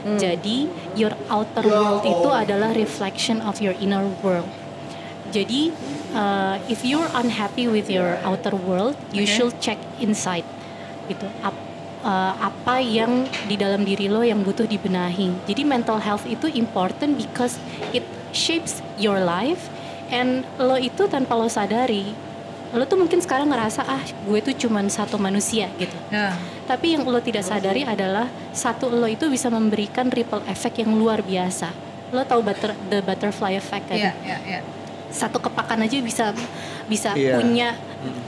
[0.09, 4.49] Jadi your outer world itu adalah reflection of your inner world
[5.29, 5.71] jadi
[6.13, 9.35] uh, if you're unhappy with your outer world you Okay.
[9.35, 10.45] should check inside
[11.07, 11.57] gitu Ap-
[12.03, 15.33] uh, apa yang di dalam diri lo yang butuh dibenahi.
[15.45, 17.57] Jadi mental health itu important because
[17.91, 19.69] it shapes your life
[20.09, 22.13] and lo itu tanpa lo sadari
[22.69, 25.97] lo tuh mungkin sekarang ngerasa ah gue tuh cuman satu manusia gitu.
[26.13, 26.37] Ya,
[26.69, 31.25] Tapi yang lo tidak sadari adalah satu lo itu bisa memberikan ripple effect yang luar
[31.25, 31.73] biasa.
[32.13, 33.97] Lo tahu butter, the butterfly effect kan?
[33.97, 34.61] iya, iya, iya.
[35.09, 36.37] Satu kepakan aja bisa
[36.87, 37.41] bisa Iya.
[37.41, 37.69] punya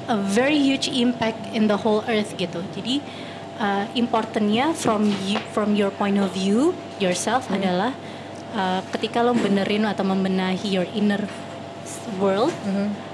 [0.09, 2.61] a very huge impact in the whole earth gitu.
[2.75, 3.05] Jadi
[3.61, 7.93] uh, importantnya from you, from your point of view yourself adalah
[8.57, 11.23] uh, ketika lo benerin atau membenahi your inner
[12.19, 12.53] world,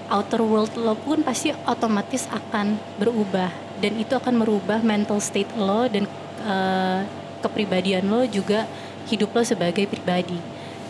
[0.09, 3.51] outer world lo pun pasti otomatis akan berubah
[3.83, 6.09] dan itu akan merubah mental state lo dan
[6.47, 7.05] uh,
[7.45, 8.65] kepribadian lo juga
[9.11, 10.39] hidup lo sebagai pribadi.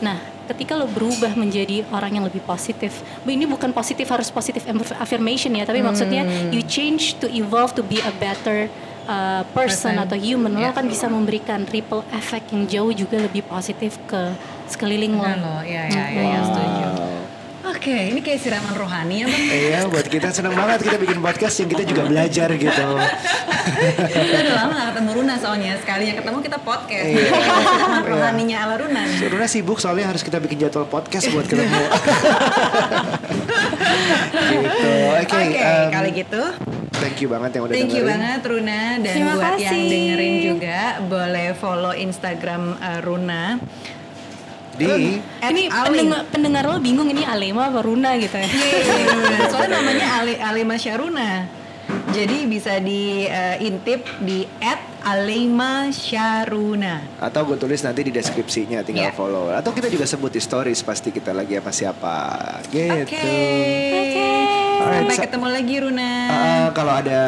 [0.00, 4.62] Nah, ketika lo berubah menjadi orang yang lebih positif, Bu, ini bukan positif harus positif
[4.96, 8.70] affirmation ya, tapi maksudnya you change to evolve to be a better
[9.04, 10.04] uh, person, Person.
[10.06, 10.72] atau human, lo Yeah.
[10.72, 14.32] akan bisa memberikan ripple effect yang jauh juga lebih positif ke
[14.66, 15.26] sekeliling lo.
[15.62, 16.86] Ya, ya, ya, ya, setuju.
[17.66, 19.42] Oke, ini kayak siraman rohani ya bang.
[19.48, 22.86] Iya, buat kita senang banget kita bikin podcast yang kita juga belajar gitu.
[23.66, 27.18] Kita udah lama gak ketemu Runa soalnya Sekalinya ketemu kita podcast Iya.
[27.26, 28.10] Siraman Iya.
[28.14, 31.74] rohaninya ala Runa Sebenarnya sibuk soalnya harus kita bikin jadwal podcast buat ketemu.
[34.54, 34.92] gitu.
[35.18, 36.42] Oke, Oke, em, kali gitu
[36.96, 38.12] thank you banget yang udah Thank you dengerin.
[38.14, 39.82] banget Runa Dan Terima buat yang kasih.
[39.90, 43.42] dengerin juga Boleh follow Instagram uh, Runa
[44.76, 48.48] Di ini pendengar, pendengar lo bingung ini Alema apa Runa gitu ya.
[48.48, 51.48] Iya, Soalnya namanya Ali Alima Syaruna.
[52.12, 56.98] Jadi bisa diintip di at Alima Syaruna.
[57.16, 59.14] atau gue tulis nanti di deskripsinya tinggal Iya.
[59.14, 62.16] follow atau kita juga sebut di stories pasti kita lagi apa siapa
[62.66, 63.06] gitu.
[63.06, 63.22] Oke.
[64.76, 66.12] Alright, Sampai sa- ketemu lagi Runa.
[66.28, 67.22] Uh, kalau ada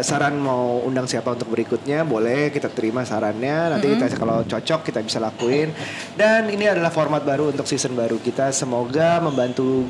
[0.00, 5.00] saran mau undang siapa untuk berikutnya boleh kita terima sarannya nanti kita kalau cocok kita
[5.00, 5.70] bisa lakuin
[6.14, 9.86] dan ini adalah format baru untuk season baru kita semoga membantu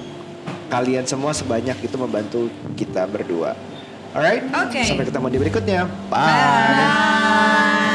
[0.68, 3.52] kalian semua sebanyak itu membantu kita berdua
[4.12, 4.80] alright Oke.
[4.84, 5.80] sampai ketemu di berikutnya.
[6.08, 6.20] Bye.
[6.20, 7.90] Bye.